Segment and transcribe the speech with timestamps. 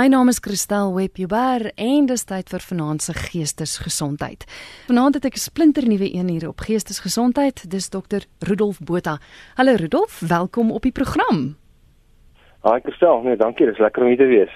[0.00, 4.46] My naam is Christel Webber en dis tyd vir vanaand se geestesgesondheid.
[4.86, 7.70] Vanaand het ek 'n splinter nuwe een hier op geestesgesondheid.
[7.70, 9.18] Dis dokter Rudolf Botha.
[9.56, 11.56] Hallo Rudolf, welkom op die program.
[12.60, 14.52] Haai Christel, nee, dankie, dis lekker om hier te wees.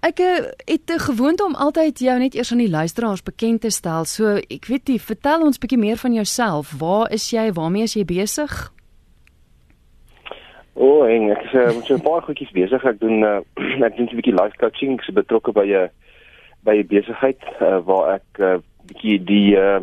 [0.00, 3.70] Ek uh, het 'n gewoonte om altyd jou net eers aan die luisteraars bekend te
[3.70, 4.04] stel.
[4.04, 6.72] So, ek weet nie, vertel ons bietjie meer van jouself.
[6.78, 7.52] Waar is jy?
[7.52, 8.75] Waarmee is jy besig?
[10.76, 12.82] O, oh, en ek is uh, met so 'n paar goedjies besig.
[12.84, 13.40] Ek doen uh,
[13.88, 15.88] ek doen 'n bietjie life coaching, ek is betrokke by 'n
[16.68, 19.80] by 'n besigheid uh, waar ek 'n uh, bietjie die uh,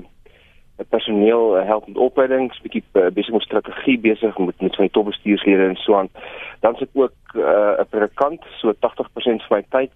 [0.94, 5.66] personeel uh, help met opleidings, bietjie uh, besig met strategie besig met met die topbestuurslede
[5.66, 6.14] en so aan.
[6.62, 9.92] Dan sit ook 'n uh, predikant, so 80% van my tyd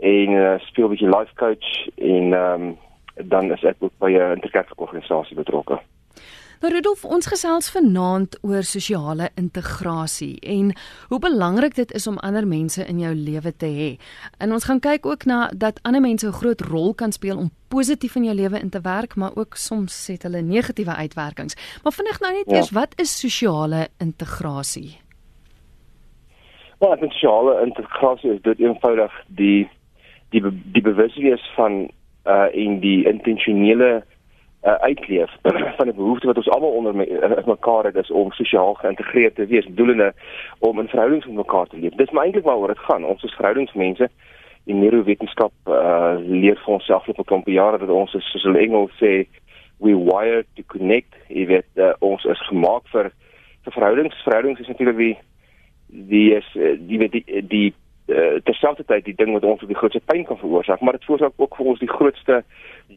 [0.00, 1.68] en uh, speel bietjie life coach
[2.00, 2.78] en um,
[3.28, 5.80] dan is ek ook by 'n interkerklike organisasie betrokke.
[6.60, 10.74] Nou Rudolf, ons gesels vanaand oor sosiale integrasie en
[11.08, 13.86] hoe belangrik dit is om ander mense in jou lewe te hê.
[14.44, 17.50] En ons gaan kyk ook na dat ander mense 'n groot rol kan speel om
[17.68, 21.56] positief in jou lewe in te werk, maar ook soms het hulle negatiewe uitwerkings.
[21.82, 22.56] Maar vinnig nou net ja.
[22.56, 25.00] eers, wat is sosiale integrasie?
[26.78, 29.70] Wel, well, sosiale integrasie is dit eenvoudig die
[30.28, 30.42] die
[30.72, 31.90] die bewuswees van
[32.26, 34.04] uh en die intentionele
[34.62, 35.30] uh, uitleef
[35.76, 39.34] van 'n behoefte wat ons almal onder me, uh, mekaar het is om sosiaal geïntegreerd
[39.34, 40.12] te wees, doelende
[40.58, 41.94] om in verhoudings met mekaar te leef.
[41.94, 43.04] Dis maar eintlik waaroor dit gaan.
[43.04, 44.10] Ons is verhoudingsmense.
[44.64, 48.42] Die neurowetenskap uh, leer vir ons self op 'n klomp jare dat ons is soos
[48.42, 49.26] hulle Engels sê
[49.78, 51.14] we wired to connect.
[51.28, 53.10] Jy weet uh, ons is gemaak vir
[53.64, 54.22] vir verhoudings.
[54.22, 55.18] Verhoudings is natuurlik die
[55.86, 56.46] die is
[56.78, 57.74] die weet die, die
[58.10, 61.56] uh, terselfdertyd die ding wat ons die grootste pyn kan veroorsaak, maar dit veroorsaak ook
[61.56, 62.42] vir ons die grootste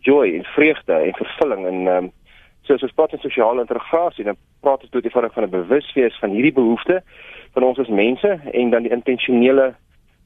[0.01, 2.11] joy en vreugde en vervulling en ehm um,
[2.63, 5.49] so as ons praat van sosiale integrasie, dan praat ons tot die vorm van 'n
[5.49, 7.01] bewuswees van hierdie behoefte
[7.53, 9.73] van ons as mense en dan die intentionele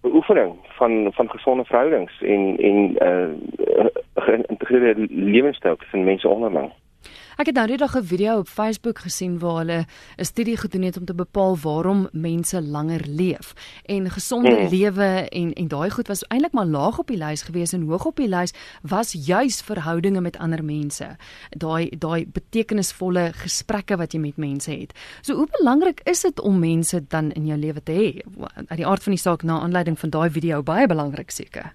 [0.02, 2.78] beoefening van van gesonde verhoudings en en
[3.10, 6.72] uh, geïntegreerde lewenstyl tussen mense onderling.
[7.38, 9.86] Ek het nou net 'n video op Facebook gesien waar hulle
[10.18, 13.54] 'n studie gedoen het om te bepaal waarom mense langer leef.
[13.86, 14.68] En gesonde mm.
[14.68, 18.06] lewe en en daai goed was eintlik maar laag op die lys gewees en hoog
[18.06, 21.16] op die lys was juis verhoudinge met ander mense.
[21.50, 24.94] Daai daai betekenisvolle gesprekke wat jy met mense het.
[25.22, 28.22] So hoe belangrik is dit om mense dan in jou lewe te hê?
[28.68, 31.74] Uit die aard van die saak na aanleiding van daai video baie belangrik seker.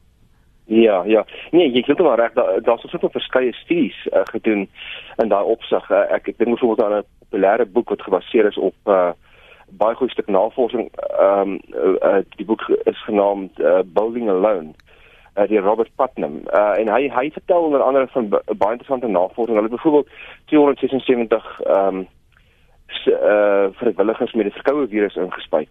[0.72, 1.24] Ja, ja.
[1.50, 2.32] Nee, jy het wel reg.
[2.32, 4.70] Daar's daar soveel verskeie studies uh, gedoen
[5.16, 5.90] in daai opsig.
[5.90, 9.10] Uh, ek ek dink byvoorbeeld aan 'n populêre boek wat gebaseer is op uh,
[9.68, 10.88] baie goeie stuk navorsing.
[10.96, 14.72] Ehm um, uh, uh, die boek is genaamd uh, Building Alone.
[15.36, 16.40] Uh, die Robert Putnam.
[16.48, 19.56] Uh, en hy hy vertel onder andere van baie interessante navorsing.
[19.56, 20.08] Hulle het byvoorbeeld
[20.44, 22.08] 276 ehm um,
[23.06, 25.68] uh vrywilligers met die verkoue virus ingespuit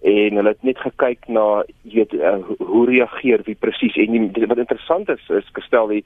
[0.00, 4.46] en hulle het net gekyk na jy weet uh, hoe reageer wie presies en die,
[4.46, 6.04] wat interessant is is gestel die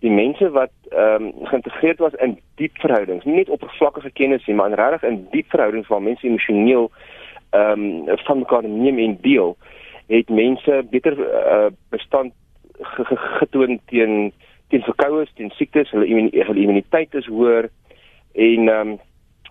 [0.00, 4.56] die mense wat ehm um, geïntegreerd was in diep verhoudings nie net oppervlakkige kennis nie
[4.56, 6.90] maar in regtig in diep verhoudings waar mense emosioneel
[7.50, 9.56] ehm um, van mekaar neem en deel
[10.08, 12.32] het mense beter uh, bestand
[13.38, 14.32] getoon teen
[14.68, 17.68] teen verkoues teen siektes hulle immuniteit is hoër
[18.32, 19.00] en ehm um,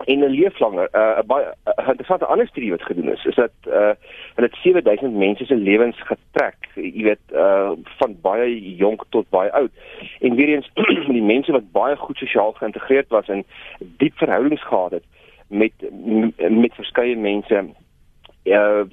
[0.04, 0.88] en 'n leef langer.
[0.92, 3.92] 'n uh, baie uh, interessante ander studie wat gedoen is, is dat uh
[4.34, 9.52] hulle het 7000 mense se lewens getrek, jy weet, uh van baie jonk tot baie
[9.52, 9.70] oud.
[10.20, 10.70] En weer eens
[11.18, 13.44] die mense wat baie goed sosiaal geïntegreerd was en
[13.78, 15.04] diep verhoudings gehad het
[15.48, 15.72] met
[16.48, 17.64] met verskeie mense
[18.44, 18.84] uh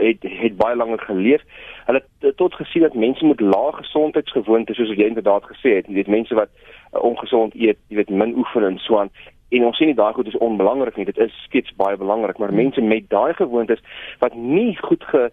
[0.00, 1.42] het het baie langer geleef.
[1.84, 5.94] Hulle het tot gesien dat mense met lae gesondheidsgewoontes soos jy inderdaad gesê het, jy
[5.94, 9.10] weet mense wat uh, ongesond eet, jy weet min oefen en so aan
[9.56, 11.06] en ons sien nie daai goed is onbelangrik nie.
[11.08, 12.38] Dit is skets baie belangrik.
[12.38, 13.82] Maar mense met daai gewoontes
[14.18, 15.30] wat nie goed ge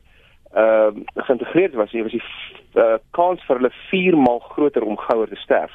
[0.54, 2.24] ehm uh, geïntegreerd was nie was die
[2.76, 5.72] uh, kans vir hulle 4 maal groter om gouer te sterf.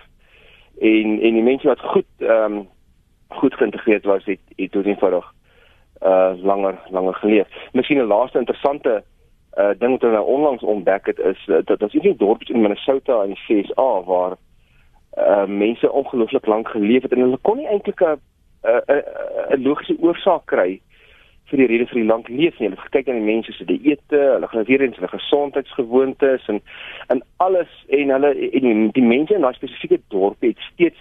[0.78, 2.68] En en die mense wat goed ehm um,
[3.28, 5.32] goed geïntegreerd was het het tot eenvoudig
[6.02, 7.48] uh langer langer geleef.
[7.72, 9.04] Miskien 'n laaste interessante
[9.58, 13.22] uh ding wat hulle onlangs ontdek het is uh, dat ons hierdie dorpies in Minnesota
[13.22, 14.36] in die VSA waar
[15.16, 18.20] uh mense ongelooflik lank geleef het en hulle kon nie eintlik 'n
[18.66, 20.80] 'n logiese oorsaak kry
[21.50, 22.68] vir die rede vir die lank leef nie.
[22.68, 26.60] Hulle het gekyk na die mense se dieete, hulle gaan weer eens hulle gesondheidsgewoontes en
[27.14, 30.98] en alles en hulle en die, mense in daai spesifieke dorp het steeds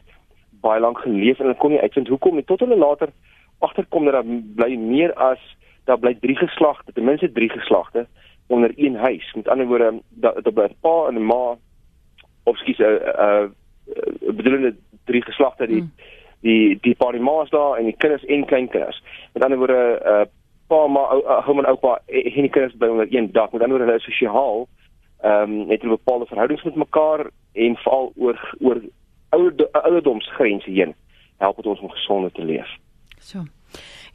[0.66, 3.14] baie lank geleef en hulle kon nie uitvind hoekom nie tot hulle later
[3.66, 5.42] agterkom dat daar bly meer as
[5.86, 8.08] daar bly drie geslagte, ten minste drie geslagte
[8.48, 9.26] onder een huis.
[9.34, 11.58] Met ander woorde, dat dat 'n pa en 'n ma
[12.44, 13.46] of skies 'n uh, uh,
[14.34, 14.76] bedoelende
[15.06, 16.14] drie geslagte die hmm
[16.46, 19.02] die die pa die ma is daar en die kinders en kleinkinders.
[19.34, 19.84] Met ander woorde,
[20.14, 20.26] uh
[20.70, 23.52] pa ma ouma en oupa en die kinders by onder een dak.
[23.52, 24.68] Met ander woorde, hulle is sosiaal
[25.26, 28.82] ehm um, het hulle bepaalde verhoudings met mekaar en veral oor oor
[29.30, 30.94] oude ouderdomsgrense heen
[31.38, 32.70] help dit ons om gesonder te leef.
[33.20, 33.46] So.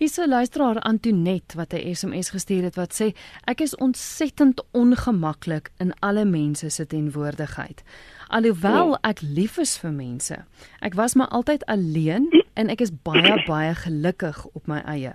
[0.01, 3.13] Hier's 'n luisteraar Antonet wat 'n SMS gestuur het wat sê
[3.45, 7.83] ek is ontsettend ongemaklik in alle mense se teenwoordigheid.
[8.29, 10.45] Alhoewel ek lief is vir mense,
[10.81, 15.13] ek was maar altyd alleen en ek is baie baie gelukkig op my eie.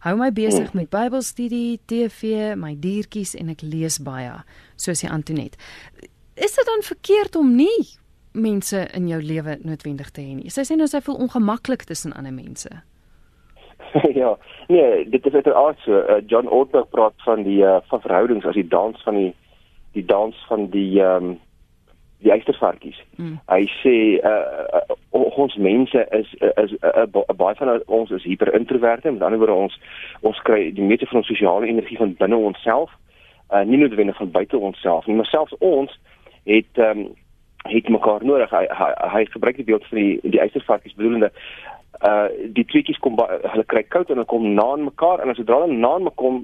[0.00, 4.42] Hou my besig met Bybelstudie, TV, my diertjies en ek lees baie,
[4.76, 5.56] soos die Antonet.
[6.34, 7.98] Is dit dan verkeerd om nie
[8.32, 10.50] mense in jou lewe noodwendig te hê nie?
[10.50, 12.82] Sy sê nou sy voel ongemaklik tussen ander mense.
[14.22, 14.36] ja,
[14.66, 15.92] nee, dit is uiteraard so.
[15.92, 19.34] Uh, John Ortberg praat van die uh, van verhoudings as die dans van die
[19.92, 21.40] die dans van die ehm um,
[22.24, 22.96] die eistervarkies.
[23.16, 23.34] Mm.
[23.50, 23.94] Hy sê
[24.24, 29.38] uh, uh, ons mense is is uh, uh, baie van ons is hyperintroverte, met ander
[29.42, 29.76] woorde ons
[30.20, 32.94] ons kry die meeste van ons sosiale energie van binne onsself,
[33.50, 35.92] uh, nie noodwendig van buite onsself nie, maar selfs ons
[36.48, 37.12] het ehm um,
[37.64, 38.50] het mekaar nodig.
[38.52, 41.30] Hy hy, hy gebruik die beeld van die die eistervarkies bedoelende
[42.02, 42.26] uh
[42.56, 45.60] die tweetjies kom hulle kry koud en hulle kom na aan mekaar en as sodra
[45.62, 46.40] hulle na aan mekaar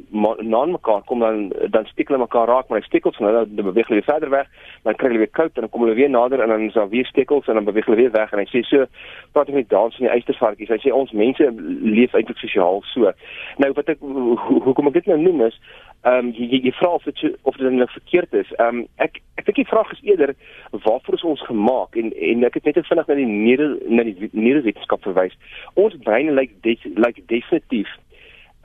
[0.47, 3.43] na aan mekaar kom dan dan steek hulle mekaar raak maar die stekels van hulle
[3.49, 4.47] dan beweeg hulle verder weg
[4.85, 6.89] dan kry hulle weer koud en dan kom hulle weer nader en dan is daar
[6.89, 8.87] weer stekels en dan beweeg hulle weer weg en hy sê so
[9.33, 11.51] praat ek met dans van die eistervarkies hy sê ons mense
[11.97, 13.13] leef eintlik sosiaal so.
[13.59, 14.37] Nou wat ek ho
[14.69, 15.59] hoekom ek dit nou noem is
[16.03, 19.21] ehm um, jy jy vra of dit of dit nou verkeerd is ehm um, ek
[19.37, 20.35] ek dink die vraag is eerder
[20.71, 24.31] waarvoor is ons gemaak en en ek het net vinnig na die neder na die
[24.33, 25.37] neurowetenskap verwys
[25.75, 27.93] ons breine lyk lyk definitief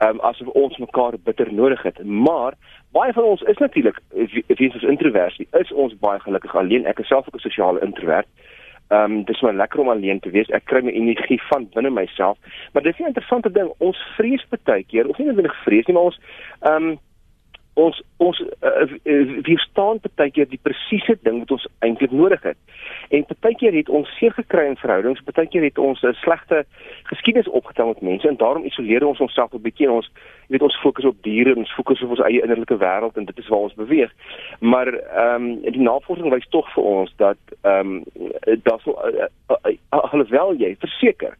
[0.00, 2.56] ehm um, asof ons mekaar bitter nodig het maar
[2.96, 7.12] baie van ons is natuurlik wie ons introversie is ons baie gelukkig alleen ek is
[7.12, 8.28] self ook 'n sosiale introvert
[8.88, 10.48] Ehm um, dis maar lekker om alleen te wees.
[10.54, 12.38] Ek kry my energie van binne myself.
[12.72, 13.72] Maar dis 'n interessante ding.
[13.78, 16.20] Ons vrees baie keer, of nie net vrees nie, maar ons
[16.60, 16.98] ehm um,
[17.76, 18.86] ons ons uh,
[19.44, 22.56] wir staan baie keer die presiese ding wat ons eintlik nodig het.
[23.12, 26.64] En baie keer het ons seer gekry in verhoudings, baie keer het ons 'n slegte
[27.10, 30.10] geskiedenis opgetel met mense en daarom isoleer ons onsself 'n bietjie en ons
[30.48, 33.38] weet ons fokus op diere en ons fokus op ons eie innerlike wêreld en dit
[33.38, 34.12] is waar ons beweeg.
[34.60, 38.04] Maar ehm um, die navorsing wys tog vir ons dat ehm um,
[38.62, 41.36] dat so uh, uh, uh, alhoewel jy verseker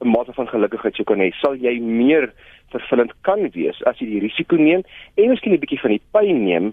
[0.00, 2.32] 'n mate van gelukigheid sou kan hê, sal jy meer
[2.72, 4.82] vervullend kan wees as jy die risiko neem
[5.16, 6.72] en miskien 'n bietjie van die pyn neem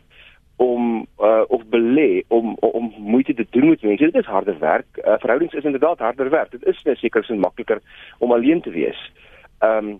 [0.57, 4.03] om uh, of belê om om moeite te doen met mense.
[4.03, 4.87] Dit is harder werk.
[4.97, 6.51] Uh, verhoudings is inderdaad harder werk.
[6.51, 7.81] Dit is net seker sin makliker
[8.17, 9.11] om alleen te wees.
[9.59, 9.99] Ehm um,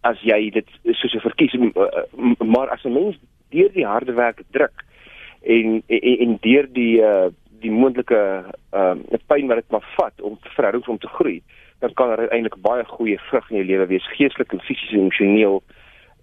[0.00, 2.04] as jy dit soos 'n verkies uh,
[2.38, 3.18] maar as 'n mens
[3.50, 4.84] deur die harde werk druk
[5.42, 7.28] en en, en deur die uh,
[7.60, 11.42] die moontlike ehm uh, pyn wat dit maar vat om verhoudings om te groei
[11.80, 15.06] dan kan daar eintlik baie goeie vrug in jou lewe wees, geestelik en fisies en
[15.06, 15.62] emosioneel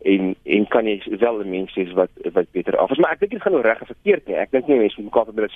[0.05, 2.97] en en kan jy wel 'n mens wees wat wat beter af is.
[2.97, 4.35] Maar ek dink dit gaan nou reg of verkeerd nie.
[4.35, 5.51] Ek dink nie mense moet mekaar probeer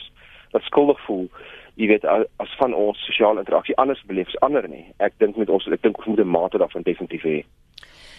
[0.52, 1.30] wat skuldig voel.
[1.76, 2.06] Jy weet
[2.38, 4.86] as van ons sosiale interaksie anders beleef as ander nie.
[4.98, 7.46] Ek dink met ons ek dink ons moet 'n mate daarvan definitief hê.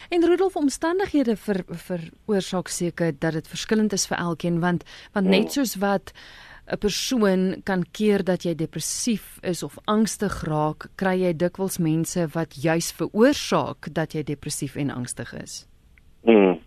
[0.08, 5.26] En Rudolf omstandighede vir vir oorsaak seker dat dit verskillend is vir elkeen want want
[5.26, 5.48] net hmm.
[5.48, 6.12] soos wat
[6.66, 12.26] 'n persoon kan keer dat jy depressief is of angstig raak, kry jy dikwels mense
[12.34, 15.66] wat juis veroorsaak dat jy depressief en angstig is.
[16.22, 16.60] Mm.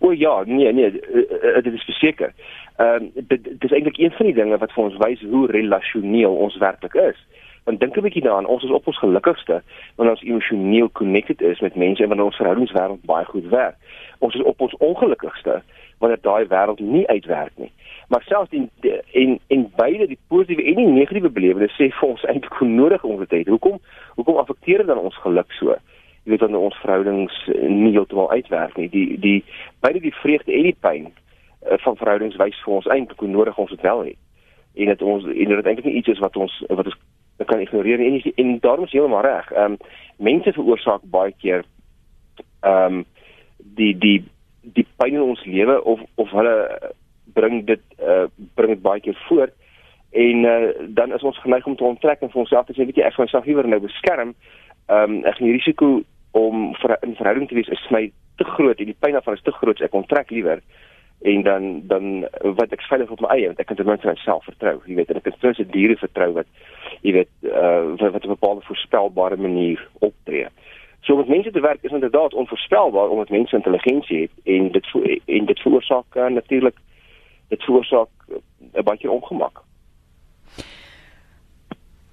[0.00, 2.32] O ja, nee nee, eh, eh, dit is verseker.
[2.76, 5.46] Ehm um, dit, dit is eintlik een van die dinge wat vir ons wys hoe
[5.46, 7.18] relasioneel ons werklik is.
[7.64, 9.62] Want dink 'n bietjie daaraan, ons is op ons gelukkigste
[9.96, 13.76] wanneer ons emosioneel connected is met mense en wanneer ons verhoudingswêreld baie goed werk.
[14.18, 15.62] Ons is op ons ongelukkigste
[15.98, 17.72] wanneer daai wêreld nie uitwerk nie
[18.08, 18.70] maar selfs in
[19.10, 23.04] in in beide die positiewe en die negatiewe belewenisse sê vir ons eintlik hoe nodig
[23.04, 23.48] ons dit het.
[23.48, 23.80] Hoekom
[24.14, 25.76] hoekom affekteer dit dan ons geluk so?
[26.24, 27.36] Jy weet dan ons verhoudings
[27.68, 28.88] nie heeltemal uitwerk nie.
[28.88, 29.44] Die die
[29.84, 33.58] beide die vreugde en die pyn uh, van verhoudings wys vir ons eintlik hoe nodig
[33.58, 34.18] ons dit wel het.
[34.74, 36.98] En dit ons en dit eintlik nie iets is wat ons wat ons
[37.44, 39.52] kan ignoreer en en, en daarom is heeltemal reg.
[39.52, 39.78] Ehm um,
[40.16, 41.68] mense veroorsaak baie keer
[42.64, 43.04] ehm um,
[43.76, 44.18] die die
[44.62, 46.56] die pyn in ons lewe of of hulle
[47.34, 49.54] bring dit uh, bring dit baie keer voort
[50.10, 52.96] en uh, dan is ons geneig om te onttrek en vir onsself te sê weet
[52.96, 54.34] jy ek gaan myself liewer nou beskerm.
[54.88, 55.88] Ehm um, ek gaan die risiko
[56.32, 59.42] om vir 'n verhouding te wees is my te groot en die pyn daarvan is
[59.42, 59.78] te groot.
[59.78, 60.62] So ek onttrek liewer
[61.22, 64.44] en dan dan wat ek veilig op my eie want ek kan ten minste myself
[64.44, 64.80] vertrou.
[64.86, 66.46] Jy weet en ek kan ten minste diere vertrou wat
[67.02, 70.46] jy weet uh, wat, wat op 'n bepaalde voorspelbare manier optree.
[71.00, 74.86] So met mense te werk is inderdaad onvoorspelbaar omdat mense intelligensie het en dit
[75.24, 76.76] en dit veroorsaak uh, natuurlik
[77.48, 78.08] dit veroorsaak
[78.72, 79.62] 'n baie ongemak.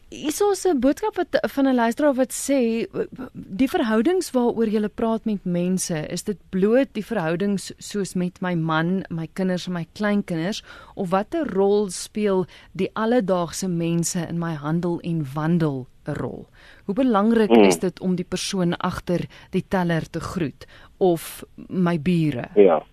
[0.10, 2.88] Is 'n boodskap wat van 'n luisteraar wat sê
[3.34, 8.54] die verhoudings waaroor jy praat met mense, is dit bloot die verhoudings soos met my
[8.54, 10.64] man, my kinders en my kleinkinders
[10.96, 16.48] of watter rol speel die alledaagse mense in my handel en wandel 'n rol?
[16.86, 17.64] Hoe belangrik hmm.
[17.64, 22.50] is dit om die persoon agter die teller te groet of my bure?
[22.56, 22.86] Ja.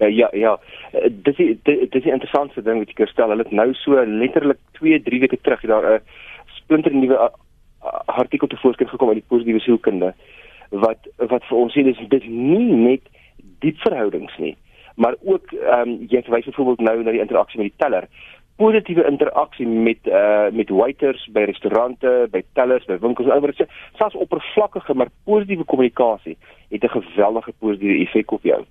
[0.00, 0.58] Ja ja, ja.
[1.10, 3.28] dis dis dis 'n interessante ding wat jy kan stel.
[3.28, 6.00] Hulle het nou so letterlik 2, 3 weke terug daar 'n
[6.46, 7.30] splinter nuwe
[8.06, 10.14] artikel te voorskyn gekom uit die positiewe sielkunde
[10.70, 13.06] wat wat vir ons sê dis dis nie net
[13.60, 14.56] diep verhoudings nie,
[14.96, 18.06] maar ook ehm um, jy verwys byvoorbeeld nou na die interaksie met die teller
[18.60, 24.18] positiewe interaksie met uh met waiters by restaurante, by tellers, by winkels, oor dit selfs
[24.24, 26.36] oppervlakkige maar positiewe kommunikasie
[26.70, 28.64] het 'n geweldige positiewe effek op jou.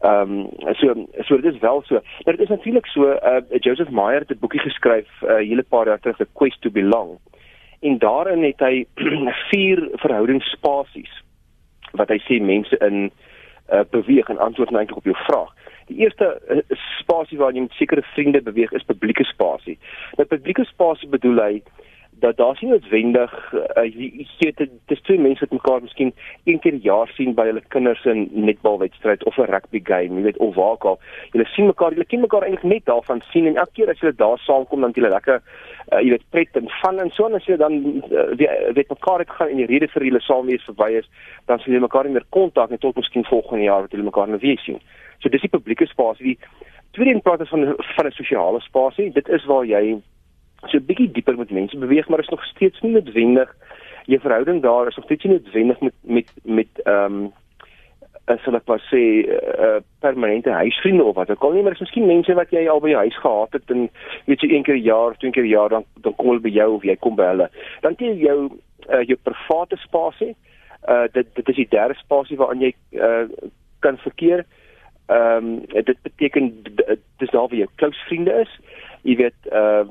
[0.00, 1.94] Ehm um, so so dit is wel so.
[1.94, 5.62] Maar dit is natuurlik so uh Joseph Meyer het 'n boekie geskryf 'n uh, hele
[5.62, 7.18] paar jaar terug, The Quest to Belong.
[7.80, 8.86] En daarin het hy
[9.50, 11.22] vier verhoudingsspasies
[11.92, 13.10] wat hy sê mense in
[13.72, 15.54] uh beweeg en antwoord nou eintlik op jou vraag.
[15.86, 19.78] Die eerste uh, spasie waar jy met sekere vriende beweeg is publieke spasie.
[20.16, 21.62] Nou publieke spasie bedoel hy
[22.20, 26.58] dat daar sien noodwendig uh, jy weet dit is twee mense wat mekaar miskien een
[26.58, 30.38] keer per jaar sien by hulle kinders se netbalwedstryd of 'n rugby game, jy weet
[30.38, 30.98] of waar ook al.
[31.32, 34.14] Julle sien mekaar, julle ken mekaar eintlik net daarvan sien en elke keer as julle
[34.14, 35.42] daar saamkom dan julle lekker
[35.92, 37.74] uh, jy weet pret en van en so en as jy dan
[38.10, 41.08] uh, weet mekaar het gaan en die rede vir julle saam wees verby is,
[41.46, 44.28] dan sien julle mekaar nie meer kontak net tot miskien volgende jaar wat julle mekaar
[44.28, 44.78] nou weer sien.
[45.18, 46.36] So dis die publieke spasie.
[46.36, 46.38] Die
[46.92, 49.12] tweede een praat van van 'n sosiale spasie.
[49.12, 50.00] Dit is waar jy
[50.66, 53.54] so 'n bietjie dieper met mense beweeg, maar is nog steeds nie noodwendig
[54.06, 57.32] jou verhouding daar is nog steeds nie noodwendig met met met ehm um,
[58.30, 61.72] as hulle pas sê 'n uh, eh, permanente huisvriende of wat ook al nie, maar
[61.72, 63.90] is miskien mense wat jy al by jou huis gehad het en
[64.24, 66.48] weet jy een keer per jaar, twee keer per jaar dan dan kom hulle by
[66.48, 67.50] jou of jy kom by hulle.
[67.80, 68.38] Dan jy jou
[68.88, 70.34] uh, jou private spasie.
[70.88, 73.26] Uh dit dit is die derde spasie waarin jy uh
[73.80, 74.44] kan verkeer.
[75.06, 76.62] Ehm um, dit beteken
[77.18, 78.60] dis daar waar jou close vriende is.
[79.02, 79.86] Jy weet uh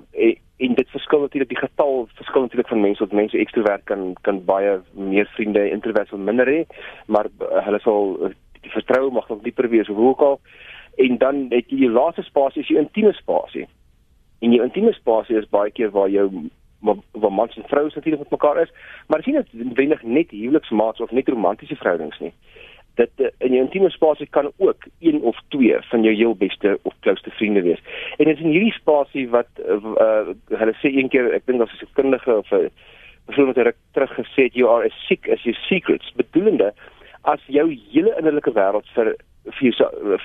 [0.60, 3.38] en dit verskil natuurlik die getal verskil natuurlik van mense tot mense.
[3.38, 6.66] Ekstrovert kan kan baie meer vriende introvert sal minder hê
[7.08, 10.39] maar uh, hulle sal uh, die vertroue mag nog dieper wees hoe ook al.
[11.00, 13.70] En dan het jy die laaste spasie is jou intieme spasie.
[14.44, 16.28] En jou intieme spasie is baie keer waar jou
[17.12, 18.72] waar mans en vroue natuurlik met mekaar is
[19.08, 22.34] maar sien dit wenig net huweliksmaats of net romantiese verhoudings nie
[23.00, 26.79] dat uh, in jou intieme spasie kan ook een of twee van jou heel beste
[26.82, 27.82] of closeste vriende wees.
[28.18, 31.82] En dit is in hierdie spasie wat uh, hulle sê een keer, ek dink daar's
[31.82, 32.70] 'n kundige of 'n
[33.25, 36.74] persoon wat terug gesê het you are as sick as your secrets, bedoelende
[37.22, 39.15] as jou hele innerlike wêreld vir
[39.60, 39.74] vir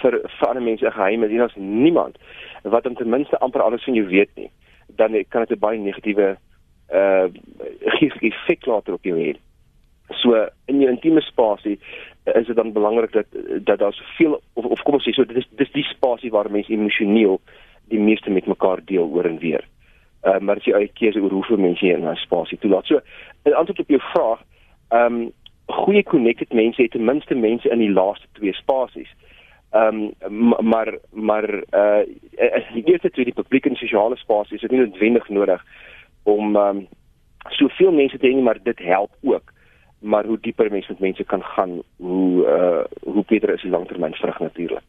[0.00, 2.18] vir vir ander mense geheim is, en as niemand
[2.62, 4.50] wat ten minste amper alles van jou weet nie,
[4.96, 6.36] dan kan dit 'n baie negatiewe
[6.92, 7.26] uh
[7.96, 9.36] geestelike effek later op jou hê.
[10.08, 11.78] So in jou intieme spasie
[12.24, 13.26] is dit dan belangrik dat
[13.64, 16.50] dat daar soveel of of kom ons sê so dit is dis die spasie waar
[16.50, 17.40] mense emosioneel
[17.92, 19.64] die meeste met mekaar deel oor en weer.
[20.24, 22.86] Ehm uh, maar as jy eie keuse oor hoeveel mense jy in 'n spasie toelaat.
[22.86, 23.00] So
[23.44, 24.40] in antwoord op jou vraag,
[24.88, 25.32] ehm um,
[25.66, 29.12] goeie connected mense het ten minste mense in die laaste twee spasies.
[29.72, 32.04] Ehm um, maar maar uh
[32.56, 35.64] as jy eerste twee die publieke en sosiale spasies is dit nie noodwendig nodig
[36.22, 36.86] om ehm um,
[37.48, 39.53] soveel mense te hê maar dit help ook
[40.04, 44.38] maar hoe dieper mense met mense kan gaan, hoe uh hoe beter is die langtermynvrug
[44.38, 44.82] natuurlik.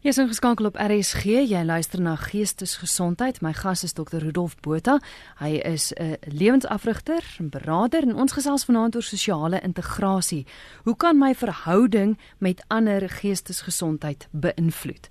[0.00, 1.26] Jy is ingeskakel op RSG.
[1.44, 3.42] Jy luister na Geestesgesondheid.
[3.44, 4.22] My gas is Dr.
[4.22, 4.94] Rudolf Botha.
[5.42, 10.46] Hy is 'n lewensafrigter en beraader en ons gesels vanaand oor sosiale integrasie.
[10.84, 15.08] Hoe kan my verhouding met ander geestesgesondheid beïnvloed?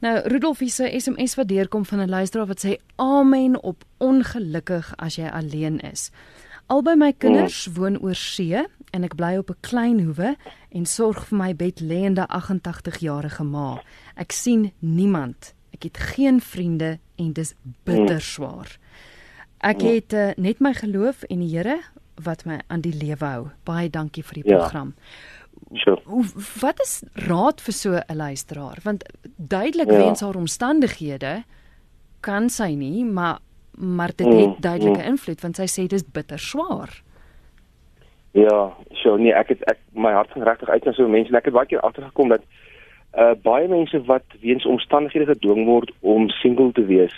[0.00, 5.16] Nou, Rudolf se SMS wat deurkom van 'n luisteraar wat sê: "Amen op ongelukkig as
[5.16, 6.10] jy alleen is."
[6.70, 7.74] Albei my kinders mm.
[7.74, 8.60] woon oor see
[8.94, 10.36] en ek bly op 'n klein hoewe
[10.70, 13.82] en sorg vir my bedlêende 88-jarige ma.
[14.14, 15.54] Ek sien niemand.
[15.74, 18.78] Ek het geen vriende en dis bitter swaar.
[19.58, 19.88] Ek mm.
[19.88, 21.80] het uh, net my geloof en die Here
[22.22, 23.50] wat my aan die lewe hou.
[23.64, 24.56] Baie dankie vir die ja.
[24.56, 24.94] program.
[25.74, 25.98] Sure.
[26.60, 28.78] Wat is raad vir so 'n luisteraar?
[28.82, 29.04] Want
[29.36, 29.98] duidelik ja.
[29.98, 31.44] weens haar omstandighede
[32.20, 33.40] kan sy nie, maar
[33.80, 35.06] maar dit het mm, duidelike mm.
[35.12, 36.92] invloed want sy sê dis bitter swaar.
[38.32, 38.70] Ja,
[39.02, 41.48] so nee, ek het ek my hart gaan regtig uit na so mense en ek
[41.50, 42.44] het baie keer agtergekom dat
[43.18, 47.14] uh baie mense wat weens omstandighede gedwing word om single te wees,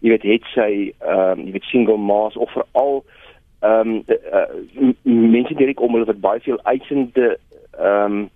[0.00, 0.70] jy weet het sy
[1.04, 3.02] ehm um, jy weet single ma's of veral
[3.60, 7.34] ehm um, uh, mense direk om hulle wat baie veel uitsende
[7.76, 8.30] ehm um,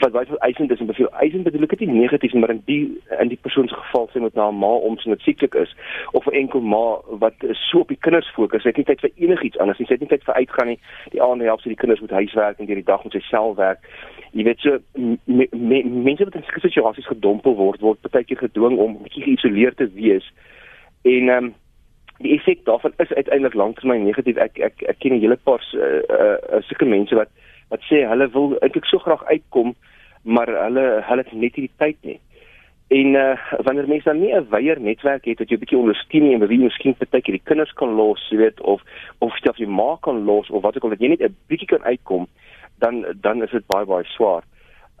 [0.00, 2.62] wat baie veel eisend is en beveel eisend bedoel ek dit nie negatief maar in
[2.66, 5.54] die in die persoon se geval sê met na 'n ma om sy net sieklik
[5.54, 5.74] is
[6.12, 9.10] of 'n enkel ma wat so op die kinders fokus sy het nie tyd vir
[9.16, 10.78] enigiets anders nie sy het nie tyd vir uitgaan nie.
[11.14, 13.56] Die aand help sy die kinders met huiswerk en deur die dag met sy self
[13.56, 13.82] werk.
[14.32, 18.42] Jy weet so me, me, mense wat in sulke situasies gedompel word word baie keer
[18.46, 20.26] gedwing om bietjie geïsoleerd te wees.
[21.02, 21.54] En ehm um,
[22.22, 24.36] die effek daarvan is uiteindelik lanktermyn negatief.
[24.36, 27.28] Ek ek ek ken 'n hele paar uh, uh, sulke mense wat
[27.68, 29.74] wat sê hulle wil eintlik so graag uitkom,
[30.22, 32.20] maar hulle hulle het net nie die tyd nie.
[32.88, 36.32] En uh wanneer mense dan nie 'n weier netwerk het wat jy 'n bietjie ondersteun
[36.32, 38.82] en wie miskien partykeer die kinders kan los, jy weet, of
[39.18, 41.68] of selfs jy ma kan los of wat ook al dat jy net 'n bietjie
[41.68, 42.26] kan uitkom,
[42.78, 44.42] dan dan is dit baie baie swaar.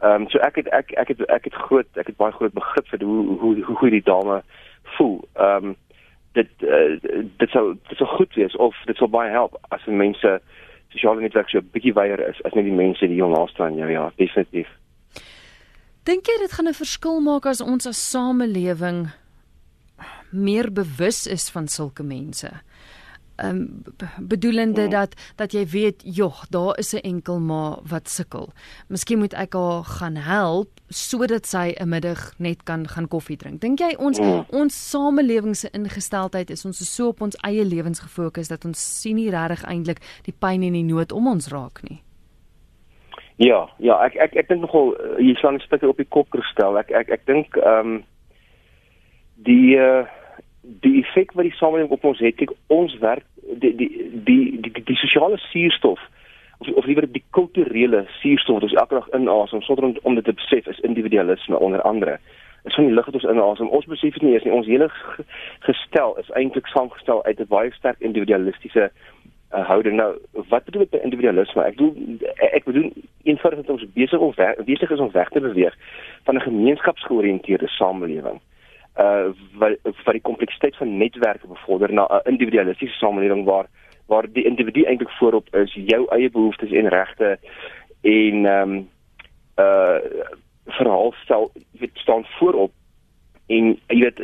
[0.02, 2.52] Ehm um, so ek het ek ek het ek het groot ek het baie groot
[2.52, 4.42] begrip vir hoe hoe hoe hoe die dame
[4.82, 5.24] voel.
[5.34, 5.76] Ehm um,
[6.32, 6.98] dit uh,
[7.36, 10.40] dit sou dit sou goed wees of dit sou baie help as mense
[10.94, 13.76] sosiale netwerk so 'n bietjie weier is as net die mense die jou naaste aan
[13.76, 14.68] jou ja, definitief.
[16.04, 19.10] Dink jy dit gaan 'n verskil maak as ons as samelewing
[20.32, 22.50] meer bewus is van sulke mense?
[23.42, 23.82] Um,
[24.18, 24.90] bedoelende hmm.
[24.90, 28.52] dat dat jy weet jog daar is 'n enkel ma wat sukkel.
[28.88, 33.60] Miskien moet ek haar gaan help sodat sy 'n middag net kan gaan koffie drink.
[33.60, 34.44] Dink jy ons hmm.
[34.48, 39.16] ons samelewing se ingesteldheid is ons so op ons eie lewens gefokus dat ons sien
[39.16, 42.02] nie regtig eintlik die pyn en die nood om ons raak nie.
[43.36, 46.78] Ja, ja, ek ek ek dink nogal hier staan 'n stukkie op die kop gestel.
[46.78, 48.04] Ek ek ek dink ehm um,
[49.34, 50.06] die uh,
[50.64, 53.24] die effek wat die samelewing op ons het, kyk ons werk
[53.60, 56.00] die die die die, die, die sosiale suurstof
[56.58, 60.24] of of liewer die kulturele suurstof wat ons elke dag inasem sonder om, om dit
[60.24, 62.18] te besef is individualisme onder andere.
[62.64, 63.68] Is van die lig wat ons inasem.
[63.68, 64.52] Ons besef dit nie eens nie.
[64.52, 64.88] Ons hele
[65.68, 69.96] gestel is eintlik saamgestel uit 'n baie sterk individualistiese uh, houding.
[69.96, 70.16] Nou,
[70.48, 71.62] wat bedoel ek met individualisme?
[71.62, 71.94] Ek bedoel
[72.52, 72.90] ek bedoel
[73.22, 75.76] eenvoudig dat ons besig om besig is om weg te beweeg
[76.24, 78.40] van 'n gemeenskapsgeoriënteerde samelewing
[79.58, 83.66] wat wat die kompleksiteit van netwerke bevorder na 'n individualistiese samelewing waar
[84.06, 87.38] waar die individu eintlik voorop is jou eie behoeftes en regte
[88.02, 88.88] en ehm um,
[89.58, 89.98] uh
[90.66, 92.72] verhaal stel dit staan voorop.
[93.46, 94.20] En jy weet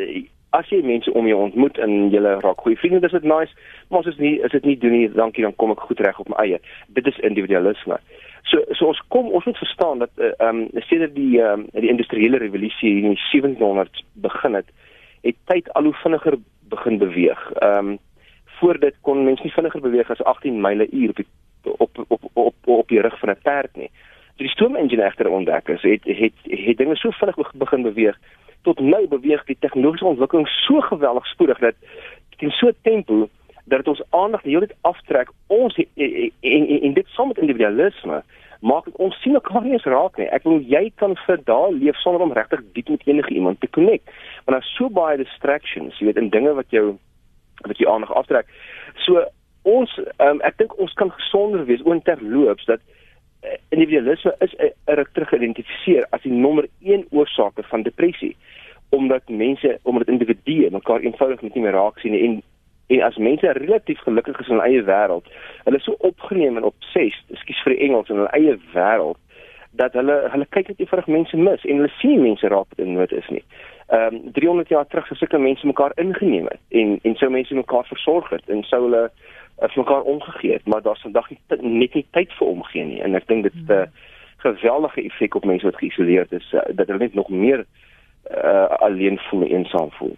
[0.50, 3.54] as jy mense om jou ontmoet en julle raak goeie vriende dis dit nice
[3.88, 6.18] maar as dit nie is dit nie doen nie dankie dan kom ek goed reg
[6.18, 6.60] op my eie.
[6.88, 7.94] Dit is individualisme.
[7.94, 11.40] uh So so ons kom ons moet verstaan dat eh, ehm uh, um, sedert die
[11.42, 14.70] ehm um, die industriële revolusie in die 1700s begin het,
[15.22, 16.38] het tyd al hoe vinniger
[16.74, 17.52] begin beweeg.
[17.52, 17.98] Ehm um,
[18.60, 21.26] voor dit kon mens nie vinniger beweeg as 18 myle uur op die,
[21.62, 23.90] op, op op op die rug van 'n perd nie.
[24.36, 28.18] Toe die stoomengine egter ontdek is, het het het dinge so vinnig begin beweeg
[28.62, 31.74] tot nou beweeg die tegnologiese ontwikkeling so geweldig spoedig dat
[32.36, 33.28] teen so 'n tempo
[33.64, 38.22] dat ons aandag die hele tyd aftrek ons en en dit saam met individualisme
[38.60, 40.28] maak dit ons sien mekaar nie eens raak nie.
[40.28, 43.70] Ek wil jy kan vir daai leef sonder om regtig diep met enige iemand te
[43.72, 44.08] connect.
[44.44, 46.98] Want daar's so baie distractions, jy weet, en dinge wat jou
[47.64, 48.48] wat jou aandag aftrek.
[49.04, 49.24] So
[49.68, 55.12] ons um, ek dink ons kan gesonder wees oorterloops dat uh, individualisme is uh, ruk
[55.16, 58.34] terug geïdentifiseer as die nommer 1 oorsake van depressie
[58.96, 62.40] omdat mense omdat individue mekaar eenvoudig net nie meer raak sien en
[62.90, 65.26] En as mense relatief gelukkig is in hulle eie wêreld,
[65.64, 69.20] hulle is so opgeneem en obsessed, ekskuus vir die Engels in hulle eie wêreld
[69.78, 72.96] dat hulle hulle kyk net eenvoudig mense mis en hulle sien mense raak wat in
[72.98, 73.44] nood is nie.
[73.94, 77.86] Ehm um, 300 jaar terug gesukkel mense mekaar ingeneem het en en sou mense mekaar
[77.86, 79.04] versorg het en sou hulle
[79.62, 83.28] as mekaar omgegee het, maar daar's vandag net nie tyd vir omgee nie en ek
[83.28, 83.86] dink dit is 'n
[84.42, 87.64] geweldige effek op mense wat geïsoleerd is uh, dat hulle net nog meer
[88.30, 90.16] uh, alleen voel en eensaam voel.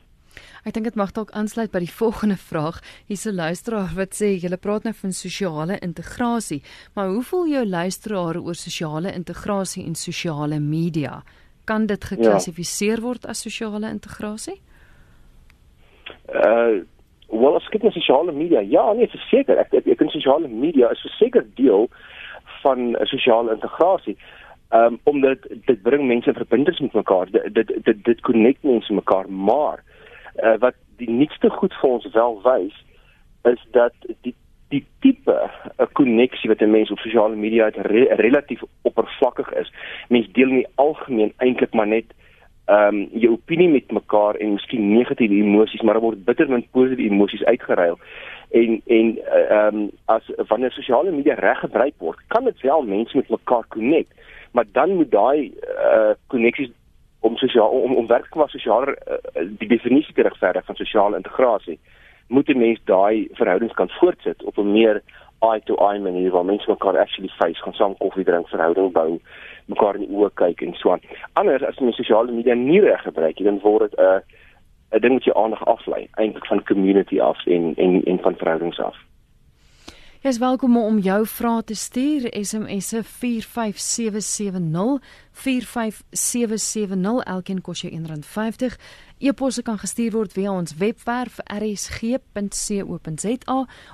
[0.64, 2.80] Ek dink dit mag dalk aansluit by die volgende vraag.
[3.06, 6.62] Hier's 'n luisteraar wat sê jy praat nou van sosiale integrasie,
[6.94, 11.22] maar hoe voel jou luisteraar oor sosiale integrasie en sosiale media?
[11.64, 13.02] Kan dit geklassifiseer ja.
[13.02, 14.60] word as sosiale integrasie?
[16.28, 16.82] Uh
[17.32, 21.00] wel, as kyk na sosiale media, ja, nee, verseker, ek ek dink sosiale media is
[21.00, 21.88] verseker deel
[22.62, 24.16] van sosiale integrasie.
[24.70, 27.30] Um omdat dit bring mense verbindings met mekaar.
[27.30, 29.82] Dit dit dit, dit connect mense mekaar, maar
[30.36, 32.76] uh, wat die nuutste goed vir ons wel wys
[33.42, 34.34] is dat die
[34.72, 39.52] die tipe 'n uh, koneksie wat 'n mens op sosiale media het re relatief oppervlakkig
[39.54, 39.72] is.
[40.08, 42.08] Mens deel nie algemeen eintlik maar net
[42.64, 46.66] ehm um, jou opinie met mekaar en miskien negatiewe emosies, maar daar word bitter min
[46.70, 47.98] positiewe emosies uitgeruil.
[48.50, 52.60] En en eh, ehm uh, um, as wanneer sosiale media reg gebruik word, kan dit
[52.60, 54.06] wel mense met mekaar konek,
[54.52, 56.70] maar dan moet daai eh uh, koneksies
[57.22, 58.94] om sosiaal om om werklik maar sosiaal uh,
[59.58, 61.78] die definisie te regverdig van sosiale integrasie
[62.28, 65.02] moet 'n mens daai verhoudings kan voortsit op 'n meer
[65.40, 69.20] eye to eye manier waar mense mekaar actually face gaan saam koffie drink verhouding bou
[69.66, 71.00] mekaar in die oë kyk en so aan.
[71.32, 74.20] Anders as jy sosiale media nie reg gebruik nie, dan word dit 'n uh,
[74.92, 78.80] 'n ding wat jy aandag aflei eintlik van community af en en en van verhoudings
[78.80, 78.96] af.
[80.22, 87.90] Jy is welkom om jou vrae te stuur SMS se 45770 45770 elkeen kos jou
[87.90, 88.78] R1.50.
[89.18, 93.34] E-posse kan gestuur word via ons webwerf rsg.co.za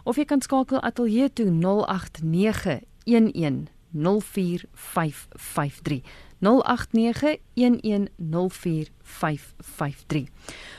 [0.05, 6.05] of jy kan skakel ateljee toe 089 11 04553
[6.39, 6.45] 0891104553.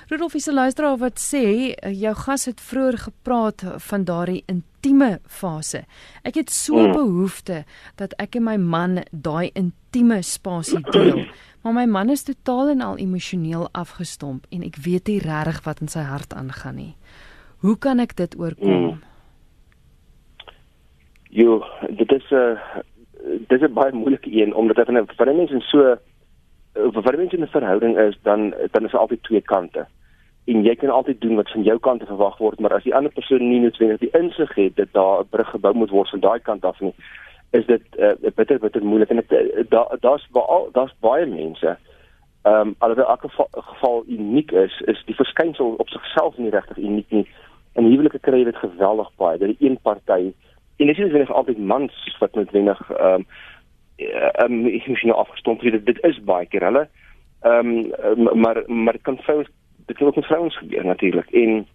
[0.07, 5.19] Rudolf is 'n luisteraar wat sê eh, jou gas het vroeër gepraat van daardie intieme
[5.25, 5.83] fase.
[6.21, 6.91] Ek het so hmm.
[6.91, 11.25] behoefte dat ek en my man daai intieme spasie deel.
[11.61, 15.81] Maar my man is totaal en al emosioneel afgestomp en ek weet nie regtig wat
[15.81, 16.95] in sy hart aangaan nie.
[17.57, 18.69] Hoe kan ek dit oorkom?
[18.69, 19.01] Hmm.
[21.29, 22.59] Jo, dit is 'n uh,
[23.47, 25.95] dis 'n baie moeilike een omdat dit 'n vir mense in so
[26.73, 29.85] vir mense in 'n verhouding is dan dan is daar altyd twee kante.
[30.45, 33.11] En jy kan altyd doen wat van jou kant verwag word, maar as die ander
[33.11, 36.39] persoon nie noodwendig die insig het dat daar 'n brug gebou moet word van daai
[36.39, 36.93] kant af nie,
[37.51, 40.27] is dit 'n uh, bitter bitter moeilik en dit daar daar's
[40.71, 41.77] daar's baie mense
[42.41, 47.09] ehm um, alhoewel elke geval uniek is, is die verskynsel op sigself nie regtig uniek
[47.11, 47.27] nie.
[47.73, 50.31] In huwelike kry jy dit geweldig baie dat die een party
[50.79, 53.25] en dit is wenig altyd mans wat noodwendig ehm um,
[53.99, 56.85] ehm um, ek moet nou afgestomp word dit is baie keer hulle.
[57.43, 57.73] Ehm
[58.11, 59.49] um, maar maar dit kan vrouens
[59.85, 61.65] dit kan ook met vrouens gebeur natuurlik en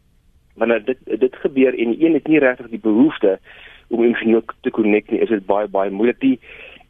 [0.54, 3.38] wanneer dit dit gebeur en een het nie regtig die behoefte
[3.88, 6.20] om emosioneel te connect nie is dit baie baie moeilik.
[6.20, 6.40] Die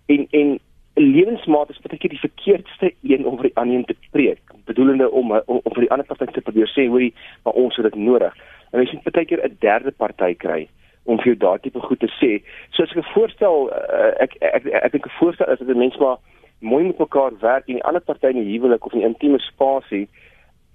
[0.06, 0.58] en en
[0.94, 5.32] lewensmaat is baie keer die verkeerdste een om vir die ander te preek bedoelende om
[5.32, 8.38] om, om vir die ander party te probeer sê hoorie maar ons het dit nodig.
[8.70, 10.68] En jy sien baie keer 'n derde party kry
[11.04, 12.42] om vir daardie tipe goed te sê.
[12.72, 15.82] So as ek 'n voorstel uh, ek ek ek dink 'n voorstel is dat die
[15.84, 16.18] mense maar
[16.60, 19.38] mooi met mekaar werk en die ander party in die huwelik of in 'n intieme
[19.38, 20.08] spasie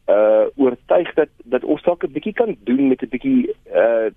[0.10, 4.10] uh oortuig dat dat ons dalk 'n bietjie kan doen met 'n bietjie uh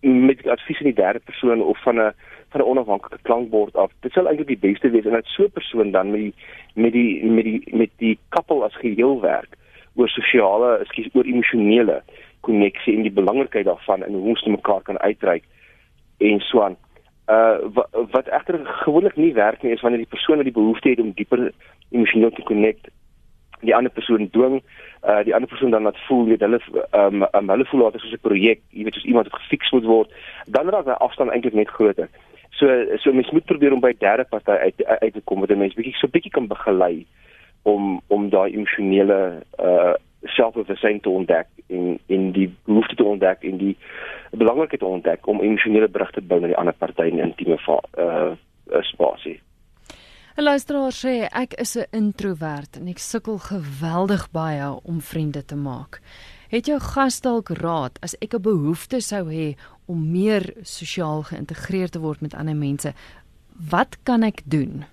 [0.00, 2.12] met advies van die derde persoon of van 'n
[2.48, 3.92] van 'n onafhanklike klankbord af.
[4.00, 6.34] Dit sal eintlik die beste wees en dat so 'n persoon dan met die
[6.74, 9.56] met die met die met die koppel as geheel werk
[9.94, 12.02] oor sosiale, ekskuus, oor emosionele
[12.40, 15.44] koneksie en die belangrikheid daarvan en hoe ons te mekaar kan uitreik
[16.18, 16.76] en so aan.
[17.28, 20.88] Uh wat, wat egter gewoonlik nie werk nie is wanneer die persoon wat die behoefte
[20.88, 21.52] het om dieper
[21.90, 22.88] emosioneel te connect
[23.60, 24.60] die ander persoon dwing
[25.02, 26.60] uh die ander persoon dan laat voel weet hulle
[26.92, 29.84] um, um hulle voel dit soos 'n projek, jy weet soos iemand wat gefiks moet
[29.84, 30.10] word,
[30.46, 32.08] dan raak daai afstand eintlik net groter.
[32.50, 35.58] So so mens moet probeer om by derde party uit uit te kom wat 'n
[35.58, 37.06] mens bietjie so bietjie kan begelei
[37.62, 43.58] om om daai emosionele uh selfbewussyn te ontdek en en die behoefte te ontdek en
[43.58, 43.76] die
[44.30, 48.34] belangrikheid te ontdek om emosionele brug te bou na die ander party in intieme uh
[48.82, 49.40] spasie.
[50.38, 55.56] 'n Luisteraar sê ek is 'n introwert en ek sukkel geweldig baie om vriende te
[55.56, 56.00] maak.
[56.48, 61.88] Het jou gas dalk raad as ek 'n behoefte sou hê om meer sosiaal geïntegreer
[61.90, 62.92] te word met ander mense?
[63.70, 64.84] Wat kan ek doen?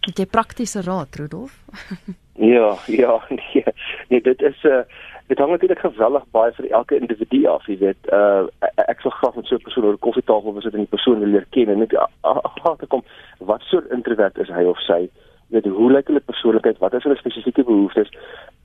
[0.00, 1.64] Het jy praktiese raad, Rudolf?
[2.38, 3.64] Ja, ja, nee,
[4.08, 4.84] nee dit is 'n uh, eh,
[5.26, 8.02] dit hang natuurlik geweldig baie vir elke individu af, jy weet.
[8.12, 10.94] Uh ek sou graag met so 'n persoon oor 'n koffietafel wil sit en die
[10.96, 13.02] persoon leer ken en net agterkom
[13.38, 15.00] wat soort introvert is hy of sy.
[15.00, 15.10] Jy
[15.48, 18.10] weet hoe lyk hulle persoonlikheid, wat is hulle spesifieke behoeftes?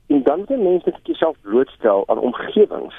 [0.07, 2.95] En dan moet mense net jouself blootstel aan omgewings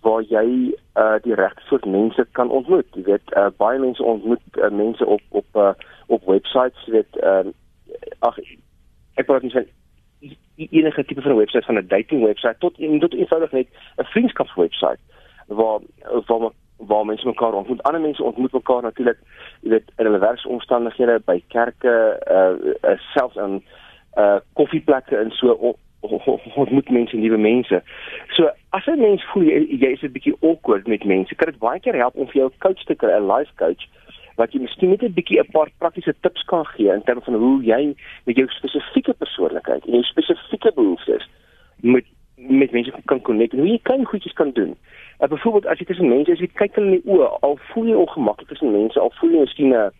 [0.00, 2.86] waar jy uh die regte soort mense kan ontmoet.
[2.94, 5.72] Jy weet, uh baie mense ontmoet uh, mense op op uh
[6.06, 7.44] op websites, jy weet, uh
[8.18, 8.38] ag
[9.16, 9.66] ek praat nie van
[10.56, 14.98] enige tipe van 'n webwerf van 'n dating webwerf tot tot eenvoudig net 'n vriendskapswebwerf
[15.46, 15.80] waar
[16.26, 17.82] waar waar mense mekaar ontmoet.
[17.82, 19.18] Ander mense ontmoet mekaar natuurlik,
[19.60, 23.62] jy weet, in hulle werksomstandighede, by kerke, uh, uh selfs in
[24.16, 25.76] uh koffieplekke en so
[26.54, 27.82] ontmoet mense nuwe mense.
[28.28, 31.58] So as 'n mens voel jy, jy is 'n bietjie awkward met mense, kan dit
[31.58, 33.88] baie keer help om vir jou 'n coach te kry, 'n life coach
[34.36, 37.34] wat jy miskien net 'n bietjie 'n paar praktiese tips kan gee in terme van
[37.34, 37.94] hoe jy
[38.24, 41.28] met jou spesifieke persoonlikheid en jou spesifieke behoeftes
[41.80, 42.04] met
[42.36, 44.76] met mense kan connect en hoe jy klein goedjies kan doen.
[45.20, 47.86] Uh, Byvoorbeeld as jy tussen mense is, jy kyk hulle in die oë, al voel
[47.86, 49.90] jy ongemaklik tussen mense, al voel jy miskien 'n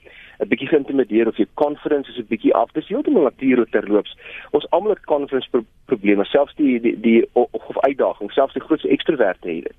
[0.41, 2.73] 'n bietjie geïntimideer of jou confidence is 'n bietjie af.
[2.73, 4.17] Dis heeltemal natuurlik terloops.
[4.51, 8.63] Ons almal het confidence pro probleme, selfs die die die of, of uitdagings, selfs die
[8.63, 9.77] grootste ekstroverte het dit.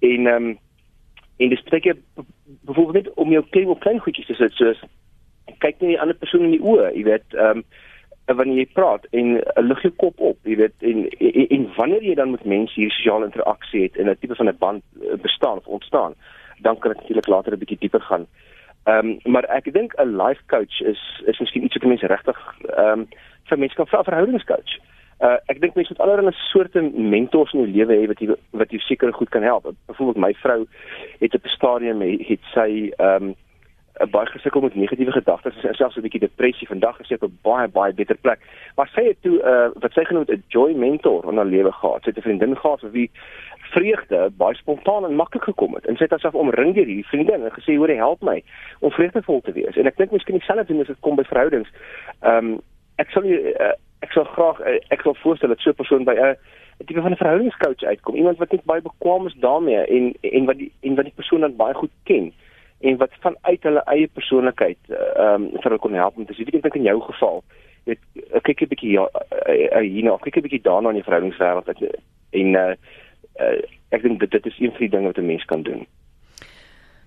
[0.00, 0.58] En ehm um,
[1.36, 1.96] En dis baie keer
[2.44, 4.80] byvoorbeeld net om jou klein op klein goedjies te sit soos
[5.62, 7.68] kyk net die ander persoon in die oë, jy weet, ehm um,
[8.26, 12.02] wanneer jy praat en uh, lig jou kop op, jy weet, en, en en wanneer
[12.02, 15.14] jy dan met mense hier sosiale interaksie het en 'n tipe van 'n band uh,
[15.22, 16.16] bestaan of ontstaan,
[16.58, 18.26] dan kan dit natuurlik later 'n bietjie dieper gaan.
[18.90, 22.38] Ehm um, maar ek dink 'n life coach is is miskien iets wat mense regtig
[22.76, 23.08] ehm um,
[23.48, 24.72] vir mense kan vra verhoudingscoach.
[25.20, 28.70] Uh ek dink mense moet allerlei soorte mentors in jou lewe hê wat jy wat
[28.70, 29.70] jou seker goed kan help.
[29.86, 30.66] Byvoorbeeld my vrou
[31.20, 33.34] het op 'n stadium het sy ehm um,
[34.00, 36.68] 'n baie gesukkel met negatiewe gedagtes en selfs 'n bietjie depressie.
[36.68, 38.40] Vandag is sy op 'n baie baie beter plek.
[38.76, 41.72] Maar sy het toe uh wat sy genoem het 'n joy mentor in haar lewe
[41.72, 42.02] gehad.
[42.02, 43.10] Sy het 'n vriendin gehad vir wie
[43.72, 45.86] vreugde baie spontaan en maklik gekom het.
[45.86, 48.42] En sy het haarself omring deur hierdie vriendin en gesê hoor help my
[48.80, 49.76] om vreugdevol te wees.
[49.76, 51.68] En ek dink miskien dieselfde doen as dit kom by verhoudings.
[52.20, 52.60] Ehm um,
[52.96, 53.72] ek sal uh,
[54.06, 57.12] ek sal graag uh, ek sal voorstel dat so 'n persoon by 'n tipe van
[57.12, 58.14] 'n verhoudingscoach uitkom.
[58.14, 61.40] Iemand wat net baie bekwame is daarmee en en wat die en wat die persoon
[61.40, 62.32] dan baie goed ken
[62.80, 66.46] en wat vanuit hulle eie persoonlikheid ehm um, vir hulle kon help om te sien.
[66.46, 67.42] Ek dink in jou geval,
[67.84, 68.00] weet
[68.42, 69.08] kyk 'n bietjie ja,
[69.80, 71.68] hierna, kyk 'n bietjie daarna in die verhoudingswêreld
[72.30, 72.74] en uh,
[73.40, 73.58] uh,
[73.90, 75.86] ek dink dit, dit is een van die dinge wat 'n mens kan doen.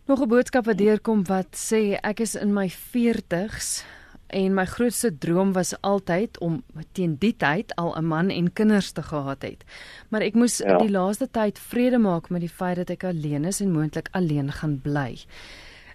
[0.07, 3.85] Nog 'n boodskap wat deurkom wat sê ek is in my 40's
[4.29, 6.59] en my grootste droom was altyd om
[6.93, 9.63] teen die tyd al 'n man en kinders te gehad het.
[10.09, 10.77] Maar ek moes ja.
[10.77, 14.51] die laaste tyd vrede maak met die feit dat ek alleen is en moontlik alleen
[14.51, 15.17] gaan bly.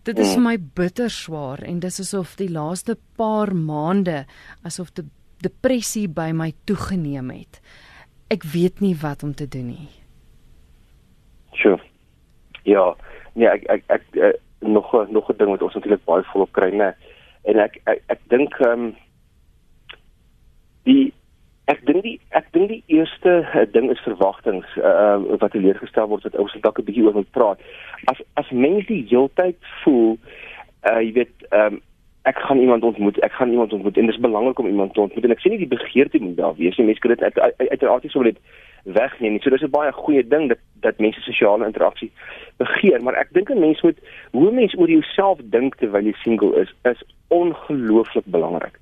[0.02, 0.32] Dit is mm.
[0.34, 4.26] vir my bitter swaar en dis asof die laaste paar maande
[4.62, 5.06] asof die
[5.38, 7.60] depressie by my toegeneem het.
[8.28, 9.88] Ek weet nie wat om te doen nie.
[11.52, 11.78] Sjoe.
[12.62, 12.96] Ja,
[13.34, 16.70] nee, ek ek, ek, ek nog nog 'n ding wat ons natuurlik baie volop kry,
[16.70, 16.76] né?
[16.76, 17.03] Nee
[17.44, 18.94] en ek ek, ek dink ehm um,
[20.88, 21.12] die
[21.72, 26.26] ek dink die ek dink die eerste uh, ding is verwagtinge uh, wat geleergestel word
[26.28, 27.60] wat ons dalk 'n bietjie oor moet praat.
[28.12, 30.18] As as mense die heeltyd voel
[30.84, 31.82] uh jy weet ehm um,
[32.24, 35.00] ek gaan iemand ontmoet, ek gaan iemand ontmoet en dit is belangrik om iemand te
[35.00, 36.86] ontmoet en ek sê nie die begeerte moet daar wees nie.
[36.88, 38.40] Mense kan dit uit uiteraard sou wil dit
[38.84, 39.40] wegneem.
[39.40, 42.12] So dis 'n baie goeie ding dat dat mense sosiale interaksie
[42.56, 43.98] begeer, maar ek dink 'n mens moet
[44.32, 47.04] hoe mens oor jouself dink terwyl jy single is, is
[47.38, 48.78] ongelooflik belangrik.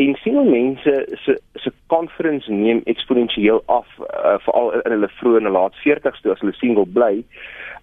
[0.00, 5.52] En single mense se se confidence neem eksponensieel af uh, veral in hulle vroeë en
[5.56, 7.24] laat 40's toe as hulle single bly.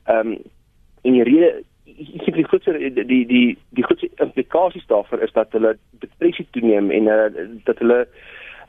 [0.05, 0.37] Ehm um,
[1.07, 1.51] en die rede
[1.97, 3.45] ek sê die grootste die die
[3.77, 7.29] die grootste implikasies daarvoor is dat hulle depressie toeneem en uh,
[7.69, 8.03] dat hulle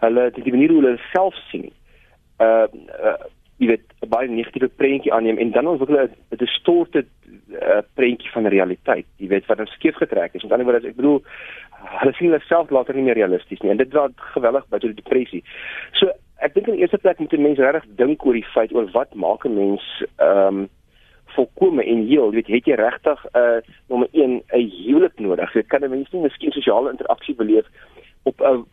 [0.05, 1.69] hulle die manier hoe hulle self sien
[2.45, 3.19] uh, uh
[3.59, 7.09] jy weet baie negatiewe prentjie aanneem en dan ontwikkel 'n distorted
[7.99, 9.07] prentjie van die realiteit.
[9.23, 10.47] Jy weet wat dan skeef getrek is.
[10.47, 11.21] Met ander woorde, ek bedoel
[11.99, 14.97] hulle sien hulle self later nie meer realisties nie en dit dra geweldig by tot
[14.99, 15.45] depressie.
[16.01, 16.11] So
[16.45, 18.91] ek dink in die eerste plek moet 'n mens regtig dink oor die feit oor
[18.97, 19.85] wat maak 'n mens
[20.17, 20.69] ehm um,
[21.37, 25.55] volkome en heel, weet het jy regtig 'n uh, nommer 1 'n huwelik nodig?
[25.55, 27.67] Jy kan 'n mens nie miskien sosiale interaksie beleef
[28.25, 28.65] op 'n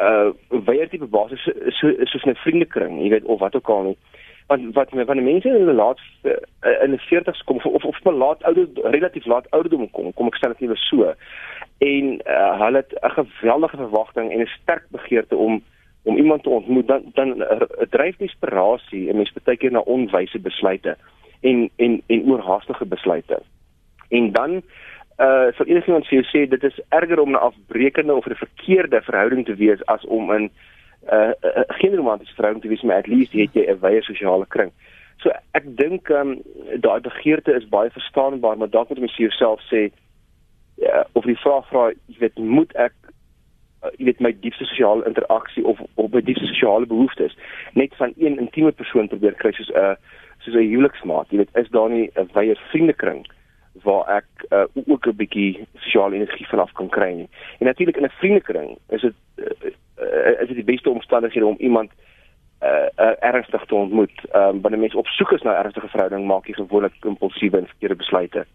[0.00, 0.30] uh
[0.64, 1.42] weier tipe basis
[1.78, 3.96] so soos 'n vriendekring, jy weet of wat ook al nie.
[4.50, 6.32] Want wat met wanneer mense in hulle laat uh,
[6.82, 10.38] in die 40's kom of of maar laat ouder relatief laat ouderdom kom, kom ek
[10.40, 11.12] stel dit nie so.
[11.78, 15.62] En uh, hulle het 'n geweldige verwagting en 'n sterk begeerte om
[16.02, 17.60] om iemand te ontmoet dan dan uh,
[17.90, 20.96] dryf desperasie en mense baie keer na onwyse besluite
[21.40, 23.38] en en en oorhaastige besluite.
[24.08, 24.62] En dan
[25.20, 29.02] uh sal enigiemand vir jou sê dit is erger om 'n afbreekende of 'n verkeerde
[29.02, 30.50] verhouding te wees as om in
[31.12, 34.46] uh, uh geen romantiese verhouding te wees maar at least het jy 'n wye sosiale
[34.46, 34.72] kring.
[35.22, 36.42] So ek dink um
[36.80, 39.90] daai begeerte is baie verstaanbaar maar dalk moet jy vir jouself sê
[40.80, 45.04] uh, of die vraag vra jy weet moet ek uh, jy weet my diepste sosiale
[45.08, 47.36] interaksie of of my diepste sosiale behoeftes
[47.74, 49.94] net van een intieme persoon probeer kry soos 'n uh,
[50.44, 53.26] soos 'n huweliksmaat jy weet is daar nie 'n wye vriendekring
[53.72, 57.28] waar ek uh, ook 'n bietjie sosiale energie vanaf kan kry nie.
[57.58, 61.56] En natuurlik in 'n vriendekring is dit uh, uh, is dit die beste omstandighede om
[61.58, 61.90] iemand
[62.62, 64.16] uh, uh, ernstig te ontmoet.
[64.30, 67.58] Ehm um, wanneer mense op soek is na 'n ernstige verhouding, maak jy gewoonlik impulsiewe
[67.58, 68.46] en verkeerde besluite.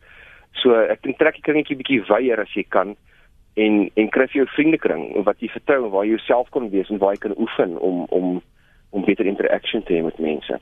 [0.51, 2.95] So ek dink trek die kringetjie bietjie wyeer as jy kan
[3.55, 6.97] en en kry 'n vriendekring wat jy vertrou en waar jy jouself kan wees en
[6.97, 8.41] waar jy kan oefen om om
[8.89, 10.59] om beter interaksie te hê met mense.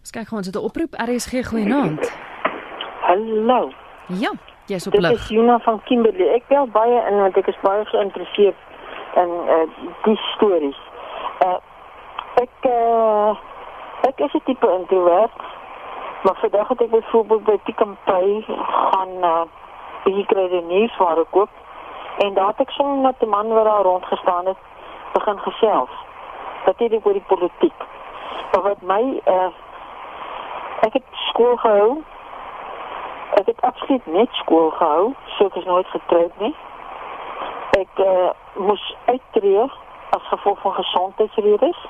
[0.00, 2.31] Ons kyk gou ons het 'n oproep RSG goeienaand.
[3.12, 3.70] Hallo.
[4.06, 4.30] Ja,
[4.66, 5.10] jy's op lig.
[5.10, 6.28] Dit is Juna van Kimberley.
[6.32, 8.60] Ek bel baie in want ek is baie geïnteresseerd
[9.20, 9.64] in uh
[10.06, 10.78] die stories.
[11.44, 11.58] Uh
[12.40, 13.34] ek uh
[14.08, 15.36] ek is 'n tipe introvert.
[16.22, 19.44] Maar vandag het ek byvoorbeeld by n Pay gaan uh
[20.04, 21.52] die kry nie vir koop
[22.24, 24.62] en daar het ek sommer met 'n man wat daar rond gestaan het
[25.12, 25.92] begin gesels.
[26.64, 27.78] Dat het oor die politiek.
[28.52, 29.52] Maar wat my uh
[30.80, 32.02] ek het skool gehou
[33.38, 36.54] Ek het absoluut net skool gehou, so ek is nooit getroud nie.
[37.78, 39.66] Ek uh, moes uittreë
[40.16, 41.84] as gevolg van gesondheidsredes.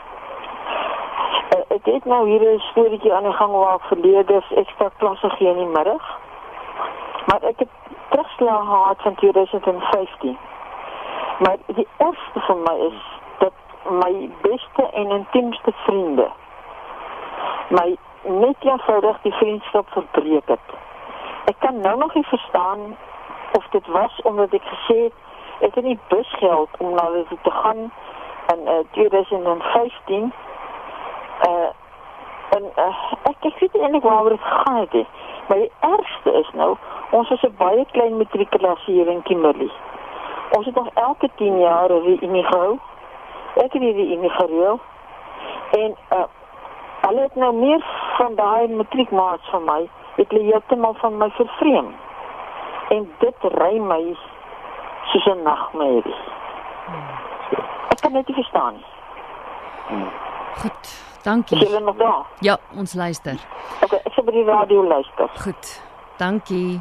[1.54, 5.30] Uh, ek het nou hier 'n storieetjie aan die gang waar ek verlede extra klasse
[5.30, 6.04] gee in die middag.
[7.26, 7.72] Maar ek het
[8.10, 10.38] terugslag gehad van 2015.
[11.38, 13.00] Maar die ergste vir my is
[13.38, 13.52] dat
[13.88, 16.30] my beste en intiemste vriende
[17.72, 20.74] my net eenvoudig die vriendskap verbreek het.
[21.44, 22.96] Ek kan nou nog nie verstaan
[23.52, 25.12] of dit was omdat ek gesê het
[25.60, 27.92] ek het nie busgeld om na hulle te gaan
[28.52, 30.32] in uh, 2015
[31.46, 31.70] uh
[32.56, 35.06] en uh, ek ek weet nie eintlik waaroor dit gaan het nie.
[35.48, 36.76] Maar die ergste is nou,
[37.10, 39.70] ons is 'n baie klein matrikulasie hier in Kimberley.
[40.56, 42.78] Ons het nog elke 10 jaar 'n reunie gehou.
[43.54, 44.80] Ek het die reunie gereël.
[45.70, 46.24] En uh
[47.06, 47.84] hulle het nou meer
[48.16, 51.92] van daai matriekmaats van my, het hulle heeltemal van my vervreem.
[52.90, 54.16] En dit ry my
[55.12, 56.14] soos 'n nagmerrie.
[57.92, 58.84] Ek kan dit nie verstaan nie.
[60.56, 61.10] Goed.
[61.22, 61.56] Dankie.
[61.56, 62.26] Is julle nog daar?
[62.40, 63.38] Ja, ons luister.
[63.82, 65.28] Okay, ek sal by die radio luister.
[65.44, 65.82] Goed.
[66.18, 66.80] Dankie.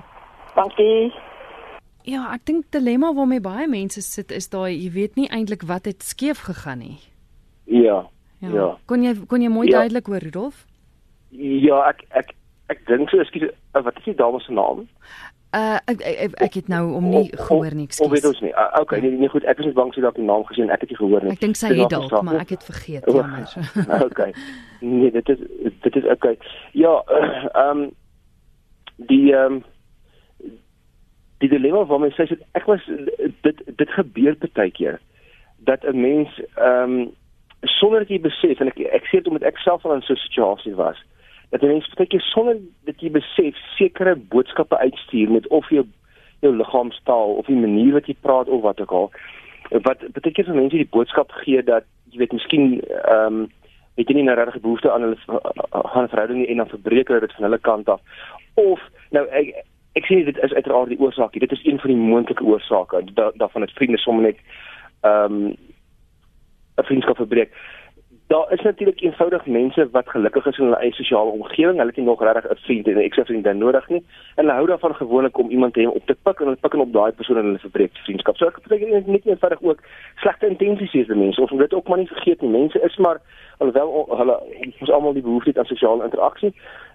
[0.56, 1.14] Dankie.
[2.04, 5.86] Ja, ek dink dilemma waarmee baie mense sit is daai jy weet nie eintlik wat
[5.86, 6.98] het skeef gegaan nie.
[7.66, 8.08] Ja.
[8.42, 8.72] Ja.
[8.90, 9.78] Kon jy kon jy mooi Ja.
[9.78, 10.66] duidelik hoor Rudolf?
[11.30, 12.34] Ja, ek ek
[12.72, 14.86] ek dink so, ekskuus, uh, wat is die dame se naam?
[15.52, 18.30] Uh ek ek, ek, het nou om nie gehoor nie, Of weet ekskuus.
[18.30, 18.54] ons nie.
[18.56, 20.86] Uh, okay, nee, nee goed, ek is net bang sy dalk die naam gesien, ek
[20.86, 21.34] het nie gehoor nie.
[21.36, 23.52] Ek dink sy het dalk, maar ek het vergeet, O, jammer.
[24.08, 24.32] okay.
[24.80, 25.44] Nee, dit is
[25.84, 26.38] dit is okay.
[26.72, 27.84] Ja, ehm um,
[29.12, 29.64] die ehm um,
[31.42, 32.84] die dilemma waarmee sy sê ek was
[33.44, 35.00] dit dit gebeur baie keer
[35.68, 37.10] dat 'n mens ehm um,
[37.80, 40.14] sonder dat jy besef en ek ek sê dit omdat ek self al in so
[40.14, 40.98] 'n situasie was
[41.52, 45.86] dat 'n mens baie keer sonder dat jy besef sekere boodskappe uitstuur met of jou
[46.40, 49.12] jou liggaamstaal of die manier wat jy praat of wat ook al
[49.70, 53.50] wat baie keer vir mense die boodskap gee dat jy weet miskien ehm um,
[54.00, 55.18] het jy nie nou regtig behoefte aan hulle
[55.94, 58.00] gaan verhouding nie en dan verbreek hulle dit van hulle kant af.
[58.54, 58.80] Of
[59.12, 59.52] nou ek
[60.00, 63.32] ek nie dit is uiteraard die oorsaak dit is een van die moontlike oorsake da,
[63.36, 64.40] daarvan het vriende sommer net
[65.02, 65.56] ehm um,
[66.80, 67.52] 'n vriendskap verbreek
[68.32, 71.78] daar is natuurlik eenvoudig mense wat gelukkig is in hulle eie sosiale omgewing.
[71.78, 74.04] Hulle het nie nog regtig 'n vriend en 'n eksvriendin nodig nie.
[74.36, 76.62] En hulle hou daarvan gewoonlik om iemand te hê om op te pik en hulle
[76.62, 78.38] pik en op daai persoon en hulle verbreek vriendskap.
[78.38, 79.80] So ek dink net eenvoudig ook
[80.16, 81.42] slegte intensies hê die mense.
[81.42, 82.52] Ons moet dit ook maar nie vergeet nie.
[82.52, 83.22] Mense is maar
[83.58, 84.40] alhoewel hulle
[84.80, 86.54] ons almal die behoefte het aan sosiale interaksie.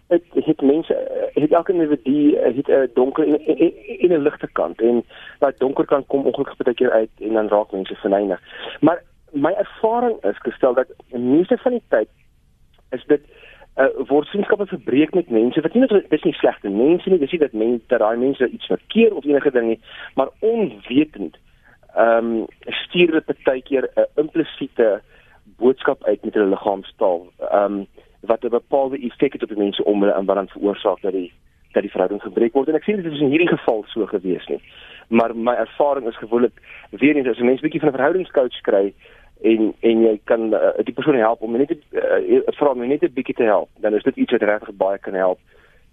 [0.08, 0.94] Dit het mense
[1.34, 5.04] het elke individu het 'n donker en 'n ligte kant en
[5.38, 8.40] daai donker kant kom ongelukkig baie keer uit en dan raak mense verneig.
[8.80, 12.08] Maar my ervaring is gestel dat meeste van die tyd
[12.90, 13.22] is dit
[13.76, 17.34] uh, word vriendskappe verbreek met mense wat nie net dis nie slegte mense nie dis
[17.34, 19.80] nie dat mense dat daai mense iets verkeer of enige ding nie
[20.14, 21.36] maar onwetend
[21.96, 22.46] ehm um,
[22.84, 25.00] stuur dit baie keer 'n implisiete
[25.56, 27.86] boodskap uit met hulle liggaamstaal ehm um,
[28.20, 31.12] wat 'n bepaalde effek het op die mense om hulle en wat dan veroorsaak dat
[31.12, 31.32] die
[31.72, 32.68] dat die verhouding gebreek word.
[32.68, 34.60] En ek sien dit is in hierdie geval so gewees nie
[35.08, 36.52] maar my ervaring is gewoonlik
[36.90, 38.94] weer eens as 'n mens bietjie van 'n verhoudingscoach kry
[39.42, 43.12] en en jy kan uh, die persoon help om net uh, vra my net 'n
[43.12, 45.38] bietjie te help dan is dit iets wat regtig baie kan help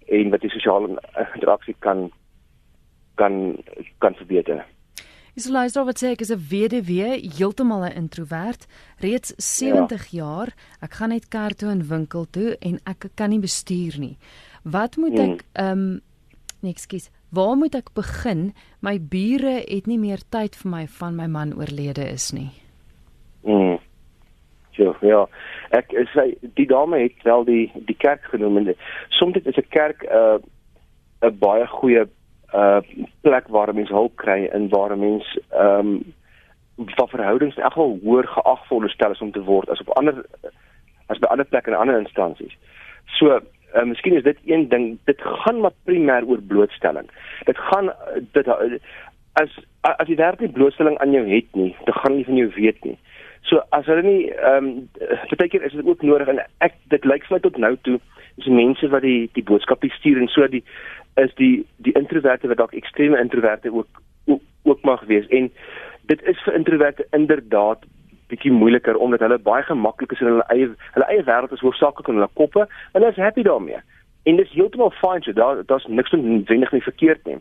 [0.06, 1.00] en wat die sosiale
[1.34, 2.10] interaksie kan
[3.14, 3.56] kan
[3.98, 4.64] kan verbeter.
[5.34, 8.66] Is luister wat sê ek is 'n weduwee, heeltemal 'n introwert,
[8.98, 10.22] reeds 70 ja.
[10.22, 10.54] jaar.
[10.80, 14.16] Ek gaan net kerk toe en winkel toe en ek kan nie bestuur nie.
[14.62, 16.00] Wat moet ek ehm um,
[16.60, 17.10] nee, ekskuus.
[17.30, 18.54] Waar moet ek begin?
[18.80, 22.50] My bure het nie meer tyd vir my van my man oorlede is nie.
[25.04, 25.24] Ja.
[25.76, 28.74] Ek sê die dame het wel die die kerk genoem en
[29.08, 30.38] soms is 'n kerk 'n uh,
[31.28, 32.06] 'n baie goeie
[32.54, 32.80] uh
[33.20, 36.14] plek waar mense hulp kry en waar mense ehm um,
[36.76, 40.24] van verhoudings in elk geval hoër geag veronderstel is om te word as op ander
[41.06, 42.56] as by ander plekke en ander instansies.
[43.18, 43.40] So,
[43.74, 47.10] uh, miskien is dit een ding, dit gaan maar primêr oor blootstelling.
[47.44, 47.92] Dit gaan
[48.32, 48.48] dit
[49.32, 52.84] as as jy werklik blootstelling aan jou het nie, dan gaan nie van jou weet
[52.84, 52.98] nie.
[53.48, 54.88] So as hulle nie ehm um,
[55.36, 57.98] baie keer is dit ook nodig en ek dit lyk vir my tot nou toe
[58.40, 60.64] is mense wat die die boodskap stuur en so die
[61.22, 65.50] is die die introverte wat dalk ekstreme introverte ook ook, ook mag wees en
[66.12, 67.84] dit is vir introverte inderdaad
[68.32, 72.08] bietjie moeiliker omdat hulle baie gemaklik is in hulle eie hulle eie wêreld is hoofsaaklik
[72.08, 73.80] in hulle koppe en hulle is happy daarmee.
[74.24, 77.38] En dit is heeltemal fyn so daar daar's niks noodwendig nie verkeerd nie.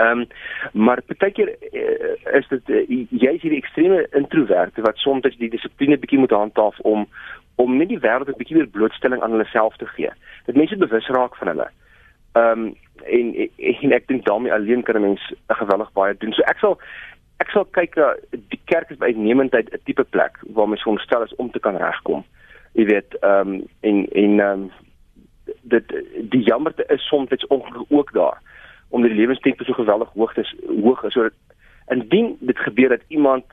[0.00, 0.26] Ehm um,
[0.72, 5.98] maar partykeer uh, is dit uh, jy is hierdie ekstreme introverte wat soms die dissipline
[6.00, 7.06] bietjie moet handhaaf om
[7.60, 10.12] om net die wêreld 'n bietjie weer blootstelling aan hulle self te gee.
[10.46, 11.68] Dat mense bewus raak van hulle.
[12.32, 12.74] Ehm um,
[13.18, 16.32] en, en en ek dink daarmee alleen kan 'n mens 'n geweldig baie doen.
[16.32, 16.78] So ek sal
[17.44, 21.34] ek sal kyk na die kerk is uitnemendheid 'n tipe plek waar mens veronderstel is
[21.34, 22.24] om te kan regkom.
[22.72, 24.70] Jy weet ehm um, en en ehm um,
[25.62, 25.84] dit
[26.30, 28.38] die jammerte is soms ongelukkig ook daar
[28.90, 31.32] omdat die lewenstempo so geweldig hoog is hoog is sodat
[31.90, 33.44] indien dit gebeur dat iemand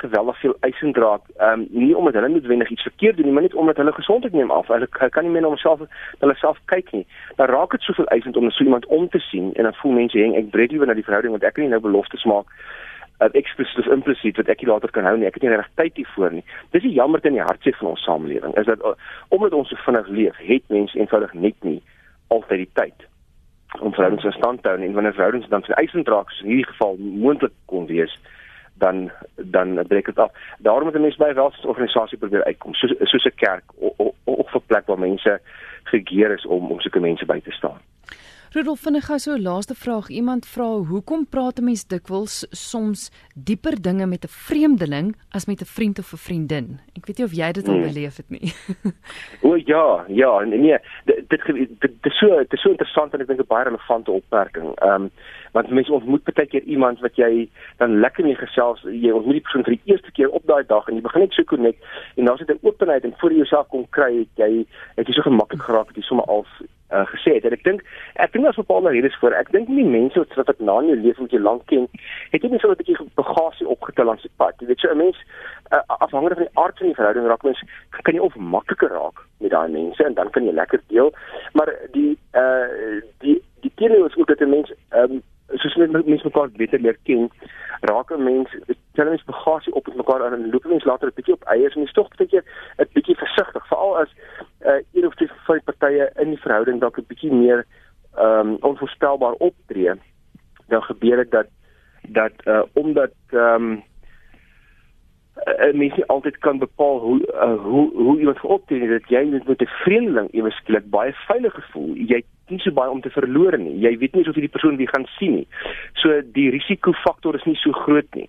[0.00, 3.42] geweldig veel eisend raak, ehm um, nie omdat hulle noodwendig iets verkeerd doen nie, maar
[3.42, 4.66] net omdat hulle gesondheid neem af.
[4.66, 5.80] Hulle kan nie meer na homself
[6.18, 7.06] hulle self kyk nie.
[7.36, 10.18] Dan raak dit soveel eisend om so iemand om te sien en dan voel mense
[10.18, 12.48] heng ek breek liewer na die verhouding want ek kan nie nou beloftes maak
[13.20, 15.28] uh, eksplisiet of implisiet wat ek nie later kan hou nie.
[15.28, 16.44] Ek het nie regtig tyd hiervoor nie.
[16.72, 18.96] Dis die jammer in die hartseer van ons samelewing is dat uh,
[19.28, 21.80] omdat ons so vinnig leef, het mense eenvoudig net nie
[22.32, 23.09] altyd die tyd
[23.78, 26.52] om verhoudings in stand te hou en wanneer verhoudings dan vir eisend raak, soos in
[26.54, 28.18] hierdie geval moontlik kon wees,
[28.82, 30.32] dan dan breek dit af.
[30.58, 34.54] Daarom moet 'n mens by 'n welsorganisasie probeer uitkom, soos soos 'n kerk of of
[34.54, 35.40] 'n plek waar mense
[35.84, 37.80] gegeer is om om sulke mense by te staan.
[38.50, 40.08] Rudolf vinnig gou so 'n laaste vraag.
[40.08, 45.60] Iemand vra hoekom praat 'n mens dikwels soms dieper dinge met 'n vreemdeling as met
[45.60, 46.80] 'n vriend of 'n vriendin?
[46.96, 47.82] Ek weet nie of jy dit al hmm.
[47.82, 48.52] beleef het nie.
[49.46, 51.40] o ja, ja, nee, dit dit
[51.78, 54.74] dit is so dit is so interessant en ek dink 'n baie relevante opmerking.
[54.82, 55.10] Ehm um,
[55.52, 59.46] want mense ontmoet baie keer iemand wat jy dan lekker mee gesels, jy ontmoet die
[59.46, 61.78] persoon vir die eerste keer op daai dag en jy begin net so connect
[62.16, 65.14] en dan sit 'n openheid en voor jy jouself kom kry, het jy het jy
[65.14, 66.44] so gemaklik geraak dat jy sommer al
[66.92, 67.44] uh, gesê het.
[67.44, 67.84] En ek dink
[68.14, 69.36] ek dink daar's bepaalde redes vir.
[69.38, 71.88] Ek dink nie mense wat wat ek na in jou lewe met jou lank ken,
[72.32, 74.54] het jy net so 'n bietjie bagasie opgetel langs die pad.
[74.60, 75.18] Jy weet so 'n mens
[75.72, 77.62] uh, afhangende van die aard van die verhouding raak mens
[78.02, 81.12] kan jy of makliker raak met daai mense en dan kan jy lekker deel.
[81.52, 85.22] Maar die uh die die teenoor is ook dat 'n mens um,
[85.54, 87.30] soos net mense mekaar beter leer ken,
[87.80, 88.50] raak 'n mens
[88.94, 91.74] tel mens bagasie op met mekaar en dan loop mens later 'n bietjie op eiers
[91.74, 92.44] en jy tog baie keer
[92.78, 94.10] 'n bietjie versigtig, veral as
[94.60, 97.66] uh, een of twee vyf partye in die verhouding dalk 'n bietjie meer
[98.16, 99.94] ehm um, onvoorspelbaar optree,
[100.68, 101.46] dan gebeur dit dat
[102.08, 103.82] dat uh, omdat ehm um,
[105.46, 109.62] uh, mens nie altyd kan bepaal hoe uh, hoe hoe iemand optree dat jy met
[109.62, 111.94] 'n vreemdeling ewe skielik baie veilig gevoel.
[111.94, 113.78] Jy nie so baie om te verloor nie.
[113.78, 115.48] Jy weet nie of jy die persoon wie gaan sien nie.
[115.94, 118.28] So die risikofaktor is nie so groot nie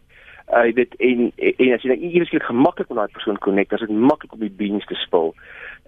[0.51, 3.74] uh, jy weet en en as jy nou eers skielik gemaklik met daai persoon connect,
[3.74, 5.36] as dit maklik om die beans te spil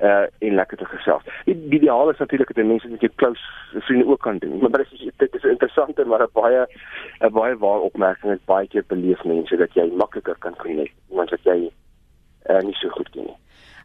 [0.04, 1.26] uh en lekker te gesels.
[1.46, 4.58] Die, die ideaal is natuurlik dat mense met jou close vriende ook kan doen.
[4.60, 6.66] Maar dit is dit is interessant maar 'n baie
[7.24, 11.30] 'n baie waar opmerking is baie keer beleef mense dat jy makliker kan connect want
[11.30, 11.72] dat jy
[12.52, 13.38] uh nie so goed ken nie.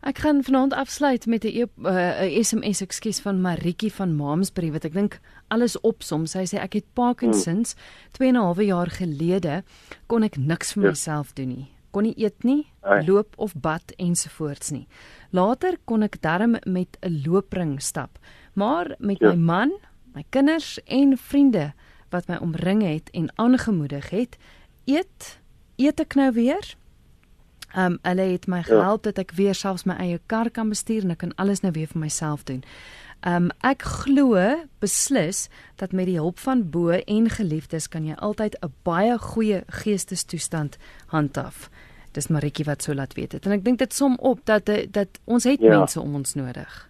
[0.07, 4.85] Ek gaan vanaand afsluit met 'n e uh, SMS ekskuus van Maritjie van Mamsbury wat
[4.85, 6.27] ek dink alles opsom.
[6.27, 7.75] Sy sê ek het Parkinsons
[8.13, 9.63] 2 en 'n half jaar gelede
[10.07, 10.89] kon ek niks vir ja.
[10.89, 11.69] myself doen nie.
[11.91, 12.67] Kon nie eet nie,
[13.07, 14.87] loop of bad ensovoorts nie.
[15.31, 18.19] Later kon ek darm met 'n loopring stap,
[18.55, 19.31] maar met ja.
[19.31, 19.73] my man,
[20.15, 21.73] my kinders en vriende
[22.11, 24.37] wat my omring het en aangemoedig het,
[24.85, 25.39] eet
[25.77, 26.77] eet ek nou weer
[27.69, 28.63] Ehm um, hulle het my ja.
[28.63, 31.73] gehelp dat ek weer selfs my eie kar kan bestuur en ek kan alles nou
[31.77, 32.63] weer vir myself doen.
[33.21, 34.41] Ehm um, ek glo
[34.81, 39.63] beslis dat met die hulp van bo en geliefdes kan jy altyd 'n baie goeie
[39.67, 41.71] geestestoestand handhaaf.
[42.13, 43.47] Dis Maritjie wat so laat weet het.
[43.47, 45.79] En ek dink dit som op dat dat ons het ja.
[45.79, 46.88] mense om ons nodig.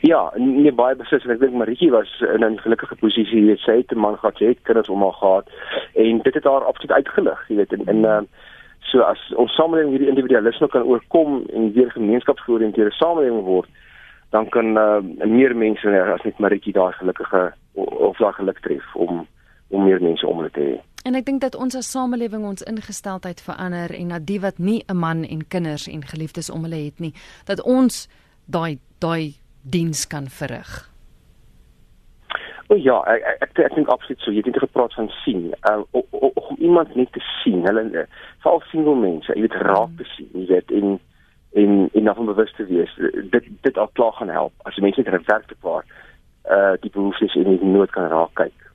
[0.00, 3.40] Ja, nee baie beslis en ek dink Maritjie was in 'n gelukkige posisie.
[3.40, 5.46] Jy weet sy het 'n man gehad, sy het kinders om haar gehad
[5.94, 8.20] en dit het haar absoluut uitgelig, jy weet en en uh,
[8.92, 13.70] So as ons samelewing hierdie individualisme kan oorkom en weer gemeenskapsgeoriënteerde samelewing word,
[14.34, 19.26] dan kan uh, meer mense as net Maritjie daar gelukkige of daar geluk tref om
[19.68, 20.74] om meer mense om te hê.
[21.06, 24.84] En ek dink dat ons as samelewing ons ingesteldheid verander en dat die wat nie
[24.86, 27.14] 'n man en kinders en geliefdes om hulle het nie,
[27.46, 28.06] dat ons
[28.46, 29.34] daai daai
[29.70, 30.90] diens kan verrig.
[32.68, 34.32] O oh, ja, ek ek ek, ek dink absoluut so.
[34.34, 35.52] Jy het net gepraat van sien.
[35.70, 37.62] Um om iemand net te sien.
[37.66, 38.06] Hulle eh,
[38.42, 40.96] veral single mense, jy weet raak te sien, jy weet en
[41.56, 42.92] en en dan bewus te wees.
[43.32, 44.52] Dit dit al klaar gaan help.
[44.68, 45.86] As mense net werklik waar
[46.50, 48.66] uh die behoeftes en die nood kan raak kyk.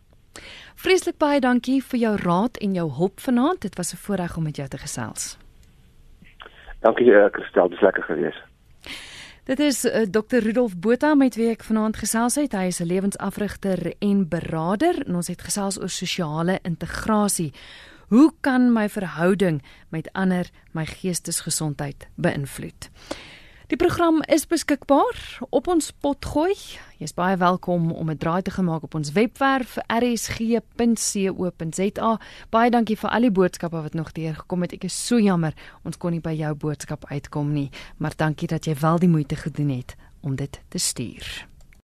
[0.81, 3.61] Vreeslik baie dankie vir jou raad en jou hulp vanaand.
[3.61, 5.37] Dit was 'n voorreg om met jou te gesels.
[6.79, 8.50] Dankie uh, Christel, dis lekker geweest.
[9.51, 12.53] Dit is uh, eh, Dr Rudolf Botha met wie ek vanaand gesels het.
[12.55, 17.51] Hy is 'n lewensafrigter en beraader en ons het gesels oor sosiale integrasie.
[18.07, 22.89] Hoe kan my verhouding met ander my geestesgesondheid beïnvloed?
[23.71, 26.51] Die program is beskikbaar op ons potgooi.
[26.99, 30.59] Jy's baie welkom om 'n draai te gemaak op ons webwerf rsg.co.za.
[32.49, 34.73] Baie dankie vir al die boodskappe wat nog deurgekom het.
[34.73, 35.53] Ek is so jammer
[35.83, 39.35] ons kon nie by jou boodskap uitkom nie, maar dankie dat jy wel die moeite
[39.35, 41.50] gedoen het om dit te stuur.